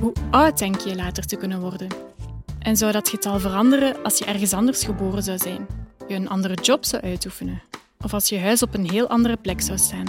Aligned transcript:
Hoe 0.00 0.12
oud 0.30 0.58
denk 0.58 0.80
je 0.80 0.96
later 0.96 1.26
te 1.26 1.36
kunnen 1.36 1.60
worden? 1.60 1.88
En 2.58 2.76
zou 2.76 2.92
dat 2.92 3.08
getal 3.08 3.38
veranderen 3.38 4.02
als 4.02 4.18
je 4.18 4.24
ergens 4.24 4.52
anders 4.52 4.84
geboren 4.84 5.22
zou 5.22 5.38
zijn? 5.38 5.66
Je 6.08 6.14
een 6.14 6.28
andere 6.28 6.54
job 6.54 6.84
zou 6.84 7.02
uitoefenen? 7.02 7.62
Of 8.00 8.12
als 8.12 8.28
je 8.28 8.38
huis 8.38 8.62
op 8.62 8.74
een 8.74 8.90
heel 8.90 9.08
andere 9.08 9.36
plek 9.36 9.60
zou 9.60 9.78
staan? 9.78 10.04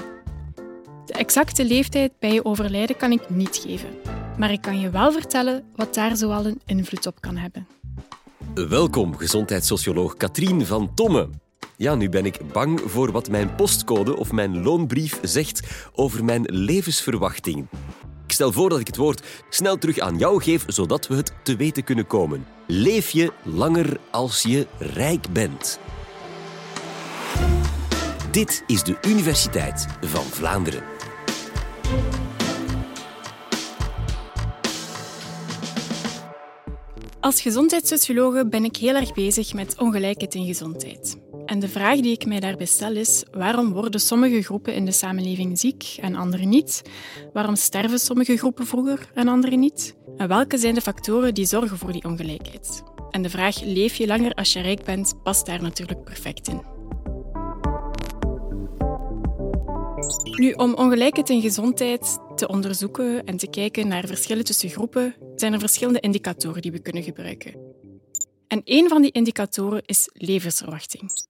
De 1.06 1.14
exacte 1.14 1.66
leeftijd 1.66 2.12
bij 2.20 2.34
je 2.34 2.46
overlijden 2.46 2.98
kan 2.98 3.12
ik 3.12 3.30
niet 3.30 3.56
geven. 3.66 3.90
Maar 4.38 4.52
ik 4.52 4.62
kan 4.62 4.80
je 4.80 4.90
wel 4.90 5.12
vertellen 5.12 5.64
wat 5.76 5.94
daar 5.94 6.18
zoal 6.18 6.46
een 6.46 6.62
invloed 6.66 7.08
op 7.08 7.22
kan 7.22 7.38
hebben. 7.38 7.68
Welkom, 8.54 9.18
gezondheidssocioloog 9.18 10.18
Katrien 10.18 10.66
van 10.66 10.94
Tomme. 10.94 11.30
Ja, 11.78 11.96
nu 11.96 12.10
ben 12.10 12.26
ik 12.26 12.52
bang 12.52 12.82
voor 12.86 13.12
wat 13.12 13.30
mijn 13.30 13.56
postcode 13.56 14.18
of 14.18 14.32
mijn 14.32 14.64
loonbrief 14.64 15.20
zegt 15.22 15.90
over 15.94 16.26
mijn 16.26 16.44
levensverwachting. 16.46 17.68
Ik 18.32 18.38
stel 18.38 18.52
voor 18.52 18.70
dat 18.70 18.80
ik 18.80 18.88
het 18.88 18.98
woord 18.98 19.24
snel 19.50 19.78
terug 19.78 20.00
aan 20.00 20.18
jou 20.18 20.44
geef, 20.44 20.64
zodat 20.68 21.08
we 21.08 21.16
het 21.16 21.32
te 21.44 21.56
weten 21.56 21.84
kunnen 21.84 22.08
komen. 22.08 22.46
Leef 22.68 23.10
je 23.10 23.32
langer 23.44 24.00
als 24.12 24.42
je 24.42 24.68
rijk 24.80 25.34
bent? 25.34 25.80
Dit 28.32 28.64
is 28.68 28.84
de 28.84 28.98
Universiteit 29.08 29.86
van 30.02 30.24
Vlaanderen. 30.24 30.84
Als 37.20 37.42
gezondheidssociologe 37.42 38.48
ben 38.48 38.64
ik 38.64 38.76
heel 38.76 38.96
erg 38.96 39.14
bezig 39.14 39.54
met 39.54 39.80
ongelijkheid 39.80 40.36
in 40.36 40.46
gezondheid. 40.46 41.21
En 41.52 41.60
de 41.60 41.68
vraag 41.68 42.00
die 42.00 42.12
ik 42.12 42.26
mij 42.26 42.40
daarbij 42.40 42.66
stel 42.66 42.96
is: 42.96 43.24
waarom 43.32 43.74
worden 43.74 44.00
sommige 44.00 44.42
groepen 44.42 44.74
in 44.74 44.86
de 44.86 44.92
samenleving 44.92 45.60
ziek 45.60 45.98
en 46.02 46.16
andere 46.16 46.46
niet? 46.46 46.82
Waarom 47.34 47.56
sterven 47.56 48.00
sommige 48.00 48.38
groepen 48.38 48.68
vroeger 48.68 49.10
en 49.14 49.28
andere 49.28 49.56
niet? 49.56 49.96
En 50.18 50.28
welke 50.28 50.58
zijn 50.58 50.76
de 50.76 50.82
factoren 50.82 51.34
die 51.34 51.46
zorgen 51.46 51.78
voor 51.78 51.92
die 51.92 52.04
ongelijkheid? 52.04 52.84
En 53.10 53.22
de 53.22 53.30
vraag: 53.30 53.62
leef 53.62 53.96
je 53.96 54.08
langer 54.08 54.34
als 54.34 54.54
je 54.54 54.62
rijk 54.62 54.84
bent, 54.84 55.24
past 55.24 55.46
daar 55.46 55.62
natuurlijk 55.62 56.04
perfect 56.04 56.48
in. 56.48 56.62
Nu, 60.24 60.52
om 60.52 60.74
ongelijkheid 60.74 61.30
in 61.30 61.42
gezondheid 61.42 62.20
te 62.36 62.48
onderzoeken 62.48 63.26
en 63.26 63.38
te 63.38 63.50
kijken 63.50 63.88
naar 63.88 64.08
verschillen 64.08 64.46
tussen 64.46 64.70
groepen, 64.70 65.16
zijn 65.36 65.54
er 65.54 65.60
verschillende 65.60 66.00
indicatoren 66.00 66.62
die 66.62 66.72
we 66.72 66.82
kunnen 66.82 67.04
gebruiken. 67.04 67.54
En 68.48 68.62
een 68.64 68.90
van 68.90 69.02
die 69.02 69.12
indicatoren 69.12 69.82
is 69.86 70.10
levensverwachting. 70.14 71.30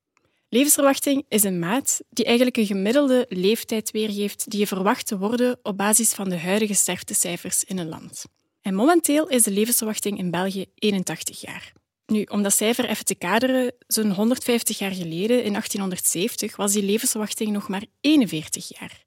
Levensverwachting 0.54 1.26
is 1.28 1.44
een 1.44 1.60
maat 1.60 2.02
die 2.10 2.26
eigenlijk 2.26 2.58
een 2.58 2.66
gemiddelde 2.66 3.26
leeftijd 3.30 3.92
weergeeft 3.92 4.50
die 4.50 4.60
je 4.60 4.68
verwacht 4.68 5.08
te 5.08 5.18
worden 5.18 5.60
op 5.64 5.78
basis 5.78 6.14
van 6.14 6.30
de 6.30 6.38
huidige 6.38 6.74
sterftecijfers 6.74 7.64
in 7.64 7.78
een 7.78 7.90
land. 7.90 8.26
En 8.62 8.74
momenteel 8.74 9.28
is 9.28 9.44
de 9.44 9.52
levensverwachting 9.52 10.18
in 10.18 10.32
België 10.32 10.66
81 10.76 11.42
jaar. 11.42 11.74
Nu, 12.06 12.24
om 12.24 12.44
dat 12.44 12.54
cijfer 12.54 12.86
even 12.86 13.06
te 13.06 13.16
kaderen, 13.16 13.74
zo'n 13.88 14.12
150 14.12 14.78
jaar 14.78 14.92
geleden, 14.92 15.44
in 15.44 15.52
1870, 15.52 16.56
was 16.56 16.74
die 16.74 16.84
levensverwachting 16.84 17.52
nog 17.52 17.68
maar 17.68 17.86
41 18.02 18.80
jaar. 18.80 19.06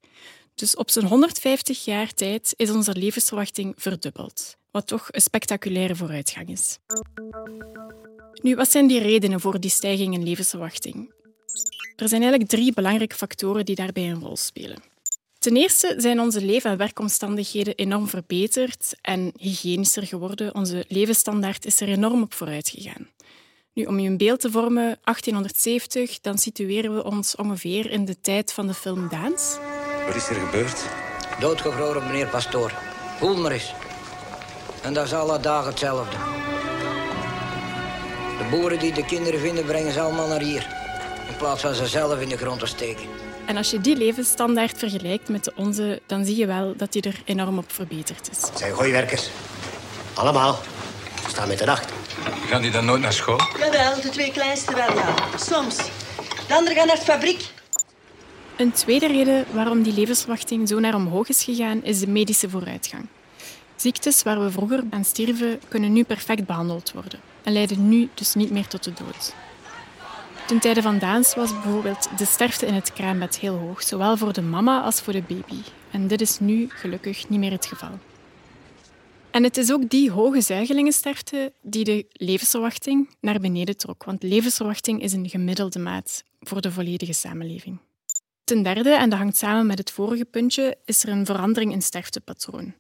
Dus 0.54 0.76
op 0.76 0.90
zo'n 0.90 1.06
150 1.06 1.84
jaar 1.84 2.14
tijd 2.14 2.54
is 2.56 2.70
onze 2.70 2.94
levensverwachting 2.96 3.74
verdubbeld, 3.76 4.56
wat 4.70 4.86
toch 4.86 5.08
een 5.10 5.20
spectaculaire 5.20 5.96
vooruitgang 5.96 6.48
is. 6.48 6.78
Nu, 8.42 8.54
wat 8.54 8.70
zijn 8.70 8.86
die 8.86 9.00
redenen 9.00 9.40
voor 9.40 9.60
die 9.60 9.70
stijging 9.70 10.14
in 10.14 10.22
levensverwachting? 10.22 11.22
Er 11.96 12.08
zijn 12.08 12.20
eigenlijk 12.20 12.50
drie 12.50 12.72
belangrijke 12.72 13.16
factoren 13.16 13.64
die 13.64 13.74
daarbij 13.74 14.10
een 14.10 14.20
rol 14.20 14.36
spelen. 14.36 14.82
Ten 15.38 15.56
eerste 15.56 15.94
zijn 15.96 16.20
onze 16.20 16.44
leef- 16.44 16.64
en 16.64 16.76
werkomstandigheden 16.76 17.74
enorm 17.74 18.08
verbeterd 18.08 18.94
en 19.00 19.32
hygiënischer 19.38 20.06
geworden. 20.06 20.54
Onze 20.54 20.84
levensstandaard 20.88 21.64
is 21.64 21.80
er 21.80 21.88
enorm 21.88 22.22
op 22.22 22.34
vooruit 22.34 22.68
gegaan. 22.68 23.08
Nu, 23.72 23.84
om 23.84 23.98
je 23.98 24.08
een 24.08 24.16
beeld 24.16 24.40
te 24.40 24.50
vormen, 24.50 24.98
1870, 25.02 26.20
dan 26.20 26.38
situeren 26.38 26.94
we 26.94 27.04
ons 27.04 27.36
ongeveer 27.36 27.90
in 27.90 28.04
de 28.04 28.20
tijd 28.20 28.52
van 28.52 28.66
de 28.66 28.74
film 28.74 29.08
Daans. 29.08 29.56
Wat 30.06 30.14
is 30.14 30.28
er 30.28 30.34
gebeurd? 30.34 30.84
Doodgevroren, 31.40 32.06
meneer 32.06 32.28
Pastoor. 32.28 32.72
Voel 33.18 33.36
maar 33.36 33.52
eens. 33.52 33.72
En 34.82 34.94
dat 34.94 35.04
is 35.04 35.12
alle 35.12 35.40
dagen 35.40 35.70
hetzelfde. 35.70 36.16
De 38.38 38.48
boeren 38.50 38.78
die 38.78 38.92
de 38.92 39.04
kinderen 39.04 39.40
vinden, 39.40 39.64
brengen 39.64 39.92
ze 39.92 40.00
allemaal 40.00 40.28
naar 40.28 40.42
hier. 40.42 40.83
In 41.28 41.36
plaats 41.36 41.62
van 41.62 41.74
ze 41.74 41.86
zelf 41.86 42.20
in 42.20 42.28
de 42.28 42.36
grond 42.36 42.60
te 42.60 42.66
steken. 42.66 43.04
En 43.46 43.56
als 43.56 43.70
je 43.70 43.80
die 43.80 43.96
levensstandaard 43.96 44.78
vergelijkt 44.78 45.28
met 45.28 45.44
de 45.44 45.52
onze, 45.56 46.00
dan 46.06 46.24
zie 46.24 46.36
je 46.36 46.46
wel 46.46 46.74
dat 46.76 46.92
die 46.92 47.02
er 47.02 47.22
enorm 47.24 47.58
op 47.58 47.72
verbeterd 47.72 48.30
is. 48.30 48.42
Het 48.48 48.58
zijn 48.58 48.74
gooiwerkers. 48.74 49.28
Allemaal. 50.14 50.58
Ze 51.22 51.28
staan 51.28 51.48
met 51.48 51.58
de 51.58 51.64
nacht. 51.64 51.92
Gaan 52.48 52.62
die 52.62 52.70
dan 52.70 52.84
nooit 52.84 53.00
naar 53.00 53.12
school? 53.12 53.40
Jawel, 53.58 54.00
de 54.00 54.08
twee 54.08 54.32
kleinste 54.32 54.74
wel, 54.74 54.94
ja. 54.94 55.14
Soms. 55.36 55.76
De 56.48 56.54
anderen 56.54 56.76
gaan 56.76 56.86
naar 56.86 56.96
de 56.96 57.02
fabriek. 57.02 57.50
Een 58.56 58.72
tweede 58.72 59.06
reden 59.06 59.44
waarom 59.52 59.82
die 59.82 59.92
levensverwachting 59.92 60.68
zo 60.68 60.78
naar 60.80 60.94
omhoog 60.94 61.28
is 61.28 61.44
gegaan, 61.44 61.82
is 61.82 62.00
de 62.00 62.08
medische 62.08 62.50
vooruitgang. 62.50 63.06
Ziektes 63.76 64.22
waar 64.22 64.44
we 64.44 64.50
vroeger 64.50 64.82
aan 64.90 65.04
stierven, 65.04 65.60
kunnen 65.68 65.92
nu 65.92 66.04
perfect 66.04 66.46
behandeld 66.46 66.92
worden 66.92 67.20
en 67.42 67.52
leiden 67.52 67.88
nu 67.88 68.08
dus 68.14 68.34
niet 68.34 68.50
meer 68.50 68.66
tot 68.66 68.84
de 68.84 68.92
dood. 68.92 69.34
Ten 70.46 70.58
tijde 70.58 70.82
van 70.82 70.98
Daans 70.98 71.34
was 71.34 71.52
bijvoorbeeld 71.52 72.18
de 72.18 72.24
sterfte 72.24 72.66
in 72.66 72.74
het 72.74 72.92
kraambed 72.92 73.38
heel 73.38 73.56
hoog, 73.56 73.82
zowel 73.82 74.16
voor 74.16 74.32
de 74.32 74.42
mama 74.42 74.80
als 74.80 75.00
voor 75.00 75.12
de 75.12 75.22
baby. 75.22 75.62
En 75.90 76.06
dit 76.06 76.20
is 76.20 76.38
nu 76.38 76.68
gelukkig 76.68 77.28
niet 77.28 77.38
meer 77.38 77.50
het 77.50 77.66
geval. 77.66 77.98
En 79.30 79.42
het 79.42 79.56
is 79.56 79.72
ook 79.72 79.90
die 79.90 80.10
hoge 80.10 80.40
zuigelingensterfte 80.40 81.52
die 81.62 81.84
de 81.84 82.06
levensverwachting 82.12 83.14
naar 83.20 83.40
beneden 83.40 83.76
trok, 83.76 84.04
want 84.04 84.22
levensverwachting 84.22 85.02
is 85.02 85.12
een 85.12 85.28
gemiddelde 85.28 85.78
maat 85.78 86.24
voor 86.40 86.60
de 86.60 86.72
volledige 86.72 87.12
samenleving. 87.12 87.78
Ten 88.44 88.62
derde, 88.62 88.90
en 88.90 89.10
dat 89.10 89.18
hangt 89.18 89.36
samen 89.36 89.66
met 89.66 89.78
het 89.78 89.90
vorige 89.90 90.24
puntje, 90.24 90.76
is 90.84 91.02
er 91.02 91.08
een 91.08 91.26
verandering 91.26 91.72
in 91.72 91.82
sterftepatroon. 91.82 92.74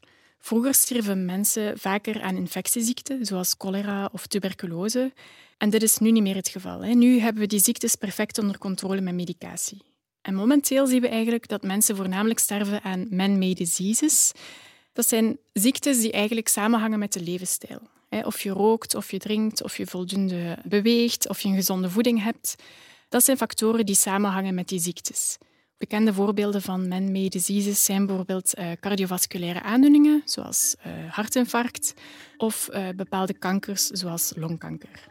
Vroeger 0.44 0.74
stierven 0.74 1.24
mensen 1.24 1.78
vaker 1.78 2.22
aan 2.22 2.36
infectieziekten, 2.36 3.26
zoals 3.26 3.54
cholera 3.58 4.08
of 4.12 4.26
tuberculose. 4.26 5.12
En 5.58 5.70
dit 5.70 5.82
is 5.82 5.98
nu 5.98 6.10
niet 6.10 6.22
meer 6.22 6.34
het 6.34 6.48
geval. 6.48 6.80
Nu 6.80 7.18
hebben 7.18 7.42
we 7.42 7.48
die 7.48 7.60
ziektes 7.60 7.94
perfect 7.94 8.38
onder 8.38 8.58
controle 8.58 9.00
met 9.00 9.14
medicatie. 9.14 9.82
En 10.22 10.34
momenteel 10.34 10.86
zien 10.86 11.00
we 11.00 11.08
eigenlijk 11.08 11.48
dat 11.48 11.62
mensen 11.62 11.96
voornamelijk 11.96 12.38
sterven 12.38 12.82
aan 12.82 13.06
man-made 13.10 13.54
diseases. 13.54 14.32
Dat 14.92 15.08
zijn 15.08 15.38
ziektes 15.52 16.00
die 16.00 16.12
eigenlijk 16.12 16.48
samenhangen 16.48 16.98
met 16.98 17.12
de 17.12 17.22
levensstijl. 17.22 17.80
Of 18.10 18.40
je 18.40 18.50
rookt, 18.50 18.94
of 18.94 19.10
je 19.10 19.18
drinkt, 19.18 19.62
of 19.62 19.76
je 19.76 19.86
voldoende 19.86 20.58
beweegt, 20.64 21.28
of 21.28 21.40
je 21.40 21.48
een 21.48 21.54
gezonde 21.54 21.90
voeding 21.90 22.22
hebt. 22.22 22.54
Dat 23.08 23.24
zijn 23.24 23.36
factoren 23.36 23.86
die 23.86 23.94
samenhangen 23.94 24.54
met 24.54 24.68
die 24.68 24.80
ziektes. 24.80 25.38
Bekende 25.84 26.14
voorbeelden 26.14 26.62
van 26.62 26.88
man-made 26.88 27.28
diseases 27.28 27.84
zijn 27.84 28.06
bijvoorbeeld 28.06 28.58
uh, 28.58 28.66
cardiovasculaire 28.80 29.62
aandoeningen, 29.62 30.22
zoals 30.24 30.76
uh, 30.86 30.92
hartinfarct, 31.12 31.94
of 32.36 32.68
uh, 32.72 32.88
bepaalde 32.96 33.34
kankers, 33.34 33.86
zoals 33.86 34.32
longkanker. 34.36 35.08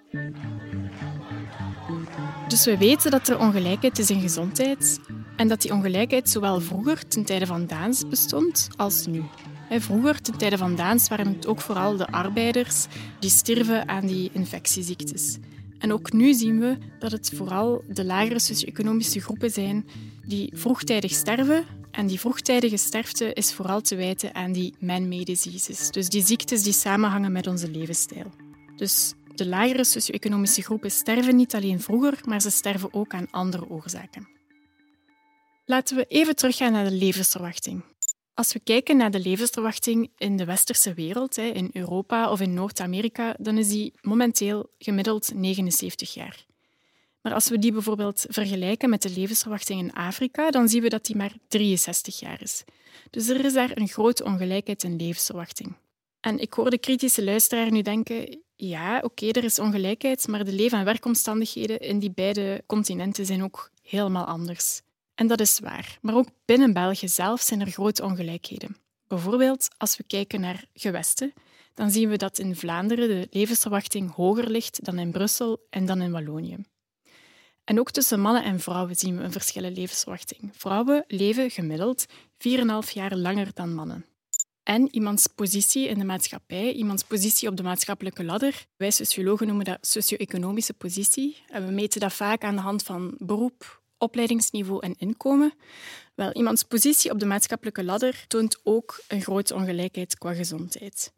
Dus 2.48 2.66
we 2.66 2.78
weten 2.78 3.12
dat 3.12 3.28
er 3.28 3.40
ongelijkheid 3.40 4.00
is 4.00 4.10
in 4.10 4.22
gezondheid 4.22 5.00
en 5.36 5.48
dat 5.48 5.62
die 5.62 5.74
ongelijkheid 5.74 6.30
zowel 6.30 6.62
vroeger, 6.62 7.08
ten 7.08 7.26
tijde 7.26 7.46
van 7.46 7.68
Daans, 7.68 8.08
bestond, 8.08 8.68
als 8.76 9.06
nu. 9.06 9.24
Vroeger, 9.70 10.22
ten 10.22 10.38
tijde 10.38 10.58
van 10.58 10.76
Daans, 10.76 11.08
waren 11.08 11.28
het 11.28 11.48
ook 11.48 11.62
vooral 11.62 11.98
de 11.98 12.08
arbeiders 12.08 12.86
die 13.20 13.30
stierven 13.30 13.88
aan 13.88 14.06
die 14.06 14.30
infectieziektes. 14.34 15.38
En 15.84 15.94
ook 15.94 16.12
nu 16.12 16.34
zien 16.34 16.60
we 16.60 16.78
dat 17.00 17.12
het 17.12 17.32
vooral 17.36 17.84
de 17.88 18.06
lagere 18.06 18.40
socio-economische 18.40 19.22
groepen 19.22 19.52
zijn 19.52 19.86
die 20.25 20.52
vroegtijdig 20.56 21.12
sterven. 21.12 21.66
En 21.92 22.07
die 22.07 22.19
vroegtijdige 22.19 22.78
sterfte 22.78 23.34
is 23.34 23.54
vooral 23.54 23.81
te 23.81 23.96
wijten 23.96 24.36
aan 24.36 24.52
die 24.52 24.75
man-made 24.80 25.24
diseases. 25.24 25.90
Dus 25.90 26.10
die 26.10 26.25
ziektes 26.25 26.63
die 26.63 26.74
samenhangen 26.74 27.31
met 27.31 27.48
onze 27.48 27.72
levensstijl. 27.72 28.31
Dus 28.75 29.13
de 29.36 29.48
lagere 29.48 29.84
socio-economische 29.84 30.62
groepen 30.62 30.92
sterven 30.92 31.36
niet 31.36 31.56
alleen 31.56 31.80
vroeger, 31.80 32.19
maar 32.25 32.42
ze 32.42 32.50
sterven 32.50 32.94
ook 32.94 33.13
aan 33.13 33.31
andere 33.31 33.69
oorzaken. 33.69 34.28
Laten 35.66 35.96
we 35.96 36.06
even 36.07 36.36
teruggaan 36.36 36.72
naar 36.72 36.90
de 36.90 36.96
levensverwachting. 36.96 37.84
Als 38.35 38.53
we 38.53 38.59
kijken 38.59 38.97
naar 38.97 39.12
de 39.12 39.19
levensverwachting 39.19 40.12
in 40.18 40.38
de 40.38 40.45
westerse 40.45 40.94
wereld, 40.94 41.38
in 41.38 41.69
Europa 41.74 42.31
of 42.31 42.41
in 42.41 42.53
Noord-Amerika, 42.53 43.35
dan 43.39 43.57
is 43.57 43.69
die 43.69 43.94
momenteel 44.01 44.69
gemiddeld 44.77 45.33
79 45.33 46.13
jaar. 46.13 46.45
Maar 47.21 47.33
als 47.33 47.50
we 47.50 47.59
die 47.59 47.71
bijvoorbeeld 47.71 48.25
vergelijken 48.30 48.89
met 48.89 49.01
de 49.01 49.09
levensverwachting 49.09 49.80
in 49.80 49.94
Afrika, 49.94 50.51
dan 50.51 50.69
zien 50.69 50.81
we 50.81 50.89
dat 50.89 51.06
die 51.06 51.15
maar 51.15 51.33
63 51.47 52.19
jaar 52.19 52.41
is. 52.41 52.63
Dus 53.09 53.27
er 53.27 53.45
is 53.45 53.53
daar 53.53 53.71
een 53.77 53.88
grote 53.88 54.24
ongelijkheid 54.24 54.83
in 54.83 54.95
levensverwachting. 54.95 55.75
En 56.19 56.39
ik 56.39 56.53
hoor 56.53 56.69
de 56.69 56.77
kritische 56.77 57.24
luisteraar 57.24 57.71
nu 57.71 57.81
denken, 57.81 58.41
ja, 58.56 59.00
oké, 59.03 59.27
er 59.27 59.44
is 59.44 59.59
ongelijkheid, 59.59 60.27
maar 60.27 60.45
de 60.45 60.53
leven- 60.53 60.80
en 60.80 60.85
werkomstandigheden 60.85 61.80
in 61.80 62.00
die 62.00 62.12
beide 62.12 62.63
continenten 62.65 63.25
zijn 63.25 63.44
ook 63.44 63.71
helemaal 63.81 64.25
anders. 64.25 64.81
En 65.15 65.27
dat 65.27 65.39
is 65.39 65.60
waar. 65.60 65.98
Maar 66.01 66.15
ook 66.15 66.27
binnen 66.45 66.74
België 66.74 67.07
zelf 67.07 67.42
zijn 67.42 67.62
er 67.62 67.71
grote 67.71 68.04
ongelijkheden. 68.04 68.77
Bijvoorbeeld 69.07 69.68
als 69.77 69.98
we 69.98 70.04
kijken 70.04 70.42
naar 70.42 70.65
gewesten. 70.74 71.33
dan 71.74 71.92
zien 71.92 72.10
we 72.10 72.18
dat 72.18 72.39
in 72.39 72.56
Vlaanderen 72.56 73.07
de 73.07 73.27
levensverwachting 73.30 74.13
hoger 74.13 74.50
ligt 74.50 74.86
dan 74.86 75.00
in 75.00 75.12
Brussel 75.12 75.65
en 75.69 75.86
dan 75.86 76.01
in 76.01 76.12
Wallonië. 76.12 76.57
En 77.63 77.80
ook 77.80 77.92
tussen 77.92 78.19
mannen 78.19 78.44
en 78.44 78.60
vrouwen 78.60 78.95
zien 78.95 79.18
we 79.18 79.24
een 79.24 79.31
verschil 79.31 79.63
in 79.63 79.74
levensverwachting. 79.74 80.50
Vrouwen 80.54 81.04
leven 81.07 81.51
gemiddeld 81.51 82.06
4,5 82.07 82.94
jaar 82.94 83.16
langer 83.16 83.51
dan 83.54 83.74
mannen. 83.74 84.06
En 84.63 84.88
iemands 84.92 85.27
positie 85.27 85.88
in 85.88 86.00
de 86.00 86.06
maatschappij, 86.06 86.74
iemands 86.74 87.04
positie 87.04 87.50
op 87.50 87.57
de 87.57 87.63
maatschappelijke 87.63 88.24
ladder. 88.24 88.66
Wij 88.77 88.92
sociologen 88.92 89.48
noemen 89.48 89.66
dat 89.66 89.88
socio-economische 89.88 90.74
positie. 90.74 91.44
En 91.48 91.66
we 91.66 91.71
meten 91.71 92.00
dat 92.00 92.13
vaak 92.13 92.44
aan 92.44 92.56
de 92.56 92.62
hand 92.62 92.83
van 92.83 93.16
beroep, 93.18 93.82
opleidingsniveau 94.04 94.80
en 94.82 94.96
inkomen. 94.98 95.54
Wel, 96.16 96.34
iemands 96.34 96.64
positie 96.64 97.12
op 97.12 97.20
de 97.20 97.26
maatschappelijke 97.26 97.84
ladder 97.84 98.26
toont 98.28 98.60
ook 98.64 99.04
een 99.08 99.22
grote 99.22 99.56
ongelijkheid 99.56 100.18
qua 100.18 100.34
gezondheid. 100.34 101.14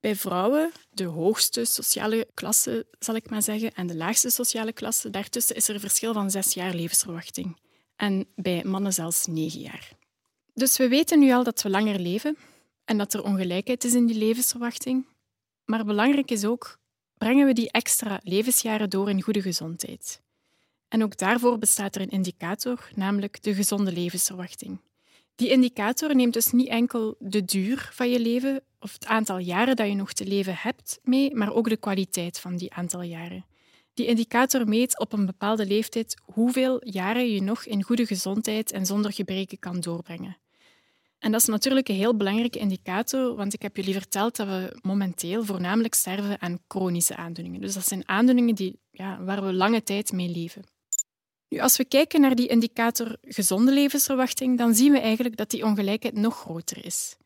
Bij 0.00 0.16
vrouwen, 0.16 0.72
de 0.90 1.04
hoogste 1.04 1.64
sociale 1.64 2.26
klasse, 2.34 2.86
zal 2.98 3.14
ik 3.14 3.30
maar 3.30 3.42
zeggen, 3.42 3.74
en 3.74 3.86
de 3.86 3.96
laagste 3.96 4.30
sociale 4.30 4.72
klasse, 4.72 5.10
daartussen 5.10 5.56
is 5.56 5.68
er 5.68 5.74
een 5.74 5.80
verschil 5.80 6.12
van 6.12 6.30
zes 6.30 6.54
jaar 6.54 6.74
levensverwachting. 6.74 7.60
En 7.96 8.26
bij 8.34 8.64
mannen 8.64 8.92
zelfs 8.92 9.26
negen 9.26 9.60
jaar. 9.60 9.92
Dus 10.54 10.76
we 10.76 10.88
weten 10.88 11.18
nu 11.18 11.32
al 11.32 11.44
dat 11.44 11.62
we 11.62 11.70
langer 11.70 11.98
leven 11.98 12.36
en 12.84 12.98
dat 12.98 13.14
er 13.14 13.22
ongelijkheid 13.22 13.84
is 13.84 13.94
in 13.94 14.06
die 14.06 14.18
levensverwachting. 14.18 15.06
Maar 15.64 15.84
belangrijk 15.84 16.30
is 16.30 16.44
ook, 16.44 16.78
brengen 17.18 17.46
we 17.46 17.52
die 17.52 17.70
extra 17.70 18.20
levensjaren 18.22 18.90
door 18.90 19.10
in 19.10 19.22
goede 19.22 19.42
gezondheid? 19.42 20.20
En 20.92 21.02
ook 21.02 21.16
daarvoor 21.16 21.58
bestaat 21.58 21.94
er 21.94 22.00
een 22.00 22.10
indicator, 22.10 22.90
namelijk 22.94 23.42
de 23.42 23.54
gezonde 23.54 23.92
levensverwachting. 23.92 24.80
Die 25.34 25.50
indicator 25.50 26.14
neemt 26.14 26.32
dus 26.32 26.50
niet 26.50 26.68
enkel 26.68 27.16
de 27.18 27.44
duur 27.44 27.90
van 27.92 28.10
je 28.10 28.20
leven 28.20 28.62
of 28.80 28.92
het 28.92 29.06
aantal 29.06 29.38
jaren 29.38 29.76
dat 29.76 29.86
je 29.88 29.94
nog 29.94 30.12
te 30.12 30.26
leven 30.26 30.56
hebt 30.56 31.00
mee, 31.02 31.34
maar 31.34 31.52
ook 31.52 31.68
de 31.68 31.76
kwaliteit 31.76 32.40
van 32.40 32.56
die 32.56 32.72
aantal 32.72 33.02
jaren. 33.02 33.46
Die 33.94 34.06
indicator 34.06 34.68
meet 34.68 34.98
op 34.98 35.12
een 35.12 35.26
bepaalde 35.26 35.66
leeftijd 35.66 36.20
hoeveel 36.24 36.88
jaren 36.88 37.32
je 37.32 37.42
nog 37.42 37.64
in 37.64 37.82
goede 37.82 38.06
gezondheid 38.06 38.72
en 38.72 38.86
zonder 38.86 39.12
gebreken 39.12 39.58
kan 39.58 39.80
doorbrengen. 39.80 40.36
En 41.18 41.32
dat 41.32 41.40
is 41.40 41.46
natuurlijk 41.46 41.88
een 41.88 41.94
heel 41.94 42.16
belangrijke 42.16 42.58
indicator, 42.58 43.34
want 43.34 43.54
ik 43.54 43.62
heb 43.62 43.76
jullie 43.76 43.94
verteld 43.94 44.36
dat 44.36 44.46
we 44.46 44.78
momenteel 44.82 45.44
voornamelijk 45.44 45.94
sterven 45.94 46.40
aan 46.40 46.58
chronische 46.68 47.16
aandoeningen. 47.16 47.60
Dus 47.60 47.74
dat 47.74 47.86
zijn 47.86 48.08
aandoeningen 48.08 48.54
die, 48.54 48.80
ja, 48.90 49.24
waar 49.24 49.44
we 49.44 49.52
lange 49.52 49.82
tijd 49.82 50.12
mee 50.12 50.28
leven. 50.28 50.71
Nu, 51.52 51.58
als 51.58 51.76
we 51.76 51.84
kijken 51.84 52.20
naar 52.20 52.34
die 52.34 52.48
indicator 52.48 53.16
gezonde 53.22 53.72
levensverwachting, 53.72 54.58
dan 54.58 54.74
zien 54.74 54.92
we 54.92 54.98
eigenlijk 54.98 55.36
dat 55.36 55.50
die 55.50 55.64
ongelijkheid 55.64 56.14
nog 56.14 56.36
groter 56.36 56.84
is. 56.84 57.16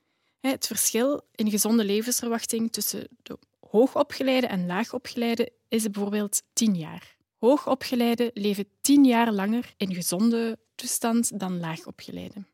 Het 0.40 0.66
verschil 0.66 1.20
in 1.34 1.50
gezonde 1.50 1.84
levensverwachting 1.84 2.72
tussen 2.72 3.08
de 3.22 3.38
hoogopgeleide 3.60 4.46
en 4.46 4.66
laagopgeleide 4.66 5.52
is 5.68 5.90
bijvoorbeeld 5.90 6.42
10 6.52 6.76
jaar. 6.76 7.16
Hoogopgeleide 7.38 8.30
leven 8.34 8.68
10 8.80 9.04
jaar 9.04 9.32
langer 9.32 9.74
in 9.76 9.94
gezonde 9.94 10.58
toestand 10.74 11.40
dan 11.40 11.60
laagopgeleide. 11.60 12.44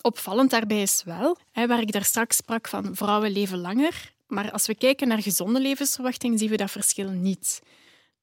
Opvallend 0.00 0.50
daarbij 0.50 0.82
is 0.82 1.02
wel, 1.04 1.36
waar 1.52 1.80
ik 1.80 1.92
daar 1.92 2.04
straks 2.04 2.36
sprak 2.36 2.68
van 2.68 2.96
vrouwen 2.96 3.30
leven 3.30 3.58
langer, 3.58 4.14
maar 4.26 4.50
als 4.50 4.66
we 4.66 4.74
kijken 4.74 5.08
naar 5.08 5.22
gezonde 5.22 5.60
levensverwachting 5.60 6.38
zien 6.38 6.50
we 6.50 6.56
dat 6.56 6.70
verschil 6.70 7.10
niet. 7.10 7.60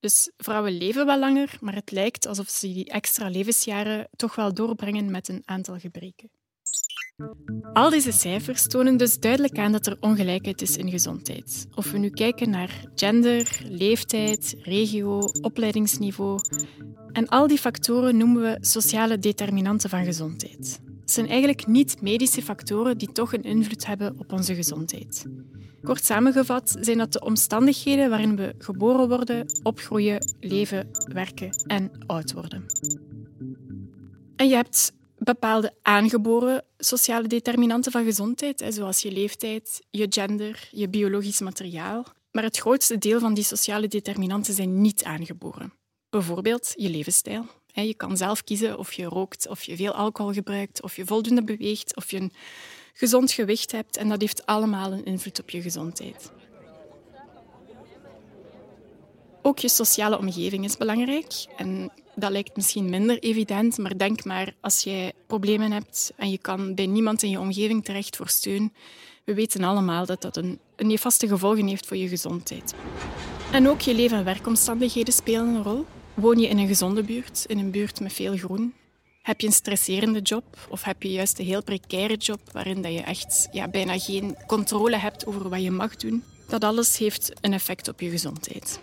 Dus 0.01 0.31
vrouwen 0.38 0.77
leven 0.77 1.06
wel 1.06 1.19
langer, 1.19 1.57
maar 1.59 1.75
het 1.75 1.92
lijkt 1.92 2.27
alsof 2.27 2.50
ze 2.50 2.74
die 2.74 2.89
extra 2.89 3.30
levensjaren 3.30 4.07
toch 4.15 4.36
wel 4.36 4.53
doorbrengen 4.53 5.12
met 5.12 5.27
een 5.27 5.42
aantal 5.45 5.80
gebreken. 5.80 6.30
Al 7.74 7.89
deze 7.89 8.12
cijfers 8.12 8.68
tonen 8.68 8.98
dus 8.98 9.19
duidelijk 9.19 9.57
aan 9.57 9.71
dat 9.71 9.88
er 9.88 9.98
ongelijkheid 10.00 10.62
is 10.62 10.77
in 10.77 10.89
gezondheid. 10.89 11.68
Of 11.75 11.92
we 11.92 11.98
nu 11.98 12.09
kijken 12.09 12.50
naar 12.50 12.86
gender, 12.95 13.59
leeftijd, 13.63 14.56
regio, 14.62 15.19
opleidingsniveau. 15.42 16.39
En 17.12 17.27
al 17.27 17.48
die 17.48 17.57
factoren 17.57 18.18
noemen 18.18 18.42
we 18.42 18.57
sociale 18.59 19.18
determinanten 19.18 19.89
van 19.89 20.03
gezondheid. 20.03 20.80
Zijn 21.11 21.27
eigenlijk 21.27 21.67
niet-medische 21.67 22.41
factoren 22.41 22.97
die 22.97 23.11
toch 23.11 23.33
een 23.33 23.43
invloed 23.43 23.85
hebben 23.85 24.15
op 24.19 24.31
onze 24.31 24.55
gezondheid. 24.55 25.25
Kort 25.83 26.05
samengevat 26.05 26.75
zijn 26.79 26.97
dat 26.97 27.11
de 27.13 27.21
omstandigheden 27.21 28.09
waarin 28.09 28.35
we 28.35 28.55
geboren 28.57 29.07
worden, 29.07 29.45
opgroeien, 29.63 30.35
leven, 30.39 30.89
werken 31.05 31.49
en 31.67 31.91
oud 32.07 32.33
worden. 32.33 32.65
En 34.35 34.47
je 34.47 34.55
hebt 34.55 34.93
bepaalde 35.17 35.73
aangeboren 35.81 36.63
sociale 36.77 37.27
determinanten 37.27 37.91
van 37.91 38.03
gezondheid, 38.03 38.65
zoals 38.69 39.01
je 39.01 39.11
leeftijd, 39.11 39.81
je 39.89 40.05
gender, 40.09 40.69
je 40.71 40.89
biologisch 40.89 41.41
materiaal. 41.41 42.05
Maar 42.31 42.43
het 42.43 42.57
grootste 42.57 42.97
deel 42.97 43.19
van 43.19 43.33
die 43.33 43.43
sociale 43.43 43.87
determinanten 43.87 44.53
zijn 44.53 44.81
niet 44.81 45.03
aangeboren. 45.03 45.73
Bijvoorbeeld 46.09 46.73
je 46.75 46.89
levensstijl. 46.89 47.45
Je 47.73 47.94
kan 47.94 48.18
zelf 48.18 48.44
kiezen 48.44 48.77
of 48.77 48.94
je 48.94 49.06
rookt, 49.06 49.47
of 49.47 49.63
je 49.63 49.75
veel 49.75 49.91
alcohol 49.91 50.33
gebruikt, 50.33 50.81
of 50.81 50.95
je 50.95 51.06
voldoende 51.06 51.44
beweegt, 51.44 51.95
of 51.95 52.12
je 52.12 52.18
een 52.18 52.31
gezond 52.94 53.31
gewicht 53.31 53.71
hebt. 53.71 53.97
En 53.97 54.09
dat 54.09 54.21
heeft 54.21 54.45
allemaal 54.45 54.91
een 54.91 55.06
invloed 55.06 55.39
op 55.41 55.50
je 55.50 55.62
gezondheid. 55.62 56.31
Ook 59.41 59.59
je 59.59 59.69
sociale 59.69 60.18
omgeving 60.18 60.65
is 60.65 60.77
belangrijk. 60.77 61.45
En 61.57 61.91
dat 62.15 62.31
lijkt 62.31 62.56
misschien 62.56 62.89
minder 62.89 63.19
evident, 63.19 63.77
maar 63.77 63.97
denk 63.97 64.24
maar 64.24 64.53
als 64.62 64.83
jij 64.83 65.13
problemen 65.27 65.71
hebt 65.71 66.12
en 66.15 66.29
je 66.29 66.38
kan 66.38 66.75
bij 66.75 66.85
niemand 66.85 67.24
in 67.24 67.29
je 67.29 67.39
omgeving 67.39 67.85
terecht 67.85 68.15
voor 68.15 68.29
steun. 68.29 68.74
We 69.24 69.33
weten 69.33 69.63
allemaal 69.63 70.06
dat 70.06 70.21
dat 70.21 70.38
een, 70.38 70.59
een 70.75 70.88
nefaste 70.88 71.27
gevolgen 71.27 71.67
heeft 71.67 71.85
voor 71.85 71.97
je 71.97 72.07
gezondheid. 72.07 72.74
En 73.51 73.69
ook 73.69 73.81
je 73.81 73.95
leven- 73.95 74.17
en 74.17 74.24
werkomstandigheden 74.24 75.13
spelen 75.13 75.47
een 75.47 75.63
rol. 75.63 75.85
Woon 76.13 76.39
je 76.39 76.47
in 76.47 76.57
een 76.57 76.67
gezonde 76.67 77.03
buurt, 77.03 77.45
in 77.47 77.57
een 77.57 77.71
buurt 77.71 77.99
met 77.99 78.13
veel 78.13 78.37
groen? 78.37 78.73
Heb 79.21 79.41
je 79.41 79.47
een 79.47 79.53
stresserende 79.53 80.19
job 80.19 80.67
of 80.69 80.83
heb 80.83 81.03
je 81.03 81.11
juist 81.11 81.39
een 81.39 81.45
heel 81.45 81.63
precaire 81.63 82.15
job 82.15 82.39
waarin 82.51 82.81
dat 82.81 82.93
je 82.93 83.01
echt 83.01 83.47
ja, 83.51 83.67
bijna 83.67 83.99
geen 83.99 84.37
controle 84.47 84.97
hebt 84.97 85.25
over 85.25 85.49
wat 85.49 85.61
je 85.61 85.71
mag 85.71 85.95
doen? 85.95 86.23
Dat 86.47 86.63
alles 86.63 86.97
heeft 86.97 87.31
een 87.41 87.53
effect 87.53 87.87
op 87.87 87.99
je 87.99 88.09
gezondheid. 88.09 88.79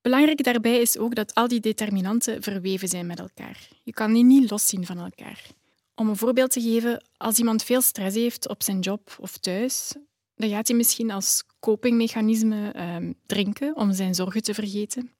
Belangrijk 0.00 0.44
daarbij 0.44 0.80
is 0.80 0.98
ook 0.98 1.14
dat 1.14 1.34
al 1.34 1.48
die 1.48 1.60
determinanten 1.60 2.42
verweven 2.42 2.88
zijn 2.88 3.06
met 3.06 3.18
elkaar. 3.18 3.68
Je 3.82 3.92
kan 3.92 4.12
die 4.12 4.24
niet 4.24 4.50
loszien 4.50 4.86
van 4.86 4.98
elkaar. 4.98 5.46
Om 5.94 6.08
een 6.08 6.16
voorbeeld 6.16 6.50
te 6.50 6.60
geven, 6.60 7.04
als 7.16 7.38
iemand 7.38 7.62
veel 7.62 7.80
stress 7.80 8.16
heeft 8.16 8.48
op 8.48 8.62
zijn 8.62 8.80
job 8.80 9.16
of 9.20 9.36
thuis, 9.36 9.94
dan 10.34 10.48
gaat 10.48 10.68
hij 10.68 10.76
misschien 10.76 11.10
als 11.10 11.44
copingmechanisme 11.60 12.70
ehm, 12.70 13.12
drinken 13.26 13.76
om 13.76 13.92
zijn 13.92 14.14
zorgen 14.14 14.42
te 14.42 14.54
vergeten. 14.54 15.10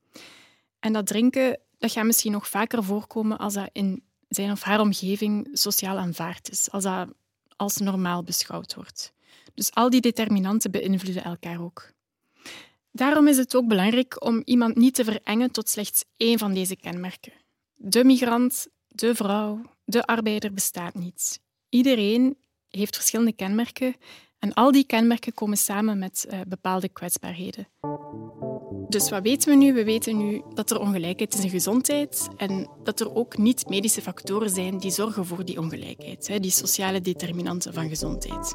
En 0.82 0.92
dat 0.92 1.06
drinken 1.06 1.58
dat 1.82 1.92
gaat 1.92 2.04
misschien 2.04 2.32
nog 2.32 2.48
vaker 2.48 2.84
voorkomen 2.84 3.38
als 3.38 3.54
dat 3.54 3.68
in 3.72 4.02
zijn 4.28 4.50
of 4.50 4.62
haar 4.62 4.80
omgeving 4.80 5.48
sociaal 5.52 5.98
aanvaard 5.98 6.50
is, 6.50 6.70
als 6.70 6.82
dat 6.82 7.08
als 7.56 7.76
normaal 7.76 8.22
beschouwd 8.22 8.74
wordt. 8.74 9.12
Dus 9.54 9.74
al 9.74 9.90
die 9.90 10.00
determinanten 10.00 10.70
beïnvloeden 10.70 11.24
elkaar 11.24 11.62
ook. 11.62 11.92
Daarom 12.92 13.28
is 13.28 13.36
het 13.36 13.54
ook 13.54 13.68
belangrijk 13.68 14.24
om 14.24 14.42
iemand 14.44 14.76
niet 14.76 14.94
te 14.94 15.04
verengen 15.04 15.50
tot 15.50 15.68
slechts 15.68 16.04
één 16.16 16.38
van 16.38 16.54
deze 16.54 16.76
kenmerken. 16.76 17.32
De 17.74 18.04
migrant, 18.04 18.66
de 18.88 19.14
vrouw, 19.14 19.60
de 19.84 20.04
arbeider 20.06 20.52
bestaat 20.52 20.94
niet. 20.94 21.40
Iedereen 21.68 22.36
heeft 22.68 22.96
verschillende 22.96 23.32
kenmerken 23.32 23.94
en 24.38 24.52
al 24.54 24.72
die 24.72 24.84
kenmerken 24.84 25.34
komen 25.34 25.56
samen 25.56 25.98
met 25.98 26.26
uh, 26.30 26.40
bepaalde 26.46 26.88
kwetsbaarheden. 26.88 27.68
Dus 28.92 29.10
wat 29.10 29.22
weten 29.22 29.48
we 29.48 29.56
nu? 29.56 29.72
We 29.72 29.84
weten 29.84 30.16
nu 30.16 30.42
dat 30.54 30.70
er 30.70 30.80
ongelijkheid 30.80 31.34
is 31.34 31.44
in 31.44 31.50
gezondheid 31.50 32.28
en 32.36 32.68
dat 32.84 33.00
er 33.00 33.14
ook 33.14 33.38
niet-medische 33.38 34.02
factoren 34.02 34.50
zijn 34.50 34.78
die 34.78 34.90
zorgen 34.90 35.26
voor 35.26 35.44
die 35.44 35.58
ongelijkheid, 35.58 36.42
die 36.42 36.50
sociale 36.50 37.00
determinanten 37.00 37.74
van 37.74 37.88
gezondheid. 37.88 38.54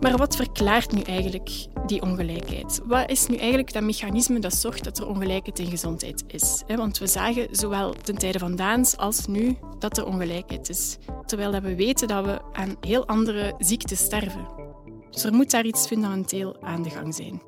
Maar 0.00 0.16
wat 0.16 0.36
verklaart 0.36 0.92
nu 0.92 1.00
eigenlijk 1.00 1.50
die 1.86 2.02
ongelijkheid? 2.02 2.80
Wat 2.84 3.10
is 3.10 3.26
nu 3.26 3.36
eigenlijk 3.36 3.72
dat 3.72 3.82
mechanisme 3.82 4.38
dat 4.38 4.54
zorgt 4.54 4.84
dat 4.84 4.98
er 4.98 5.06
ongelijkheid 5.06 5.58
in 5.58 5.70
gezondheid 5.70 6.24
is? 6.26 6.62
Want 6.66 6.98
we 6.98 7.06
zagen 7.06 7.48
zowel 7.50 7.92
ten 7.92 8.18
tijde 8.18 8.38
van 8.38 8.56
Daans 8.56 8.96
als 8.96 9.26
nu 9.26 9.56
dat 9.78 9.98
er 9.98 10.06
ongelijkheid 10.06 10.68
is. 10.68 10.96
Terwijl 11.26 11.60
we 11.60 11.74
weten 11.74 12.08
dat 12.08 12.24
we 12.24 12.40
aan 12.52 12.76
heel 12.80 13.06
andere 13.06 13.54
ziekten 13.58 13.96
sterven. 13.96 14.65
Dus 15.10 15.24
er 15.24 15.34
moet 15.34 15.50
daar 15.50 15.66
iets 15.66 15.86
fundamenteel 15.86 16.62
aan 16.62 16.82
de 16.82 16.90
gang 16.90 17.14
zijn. 17.14 17.42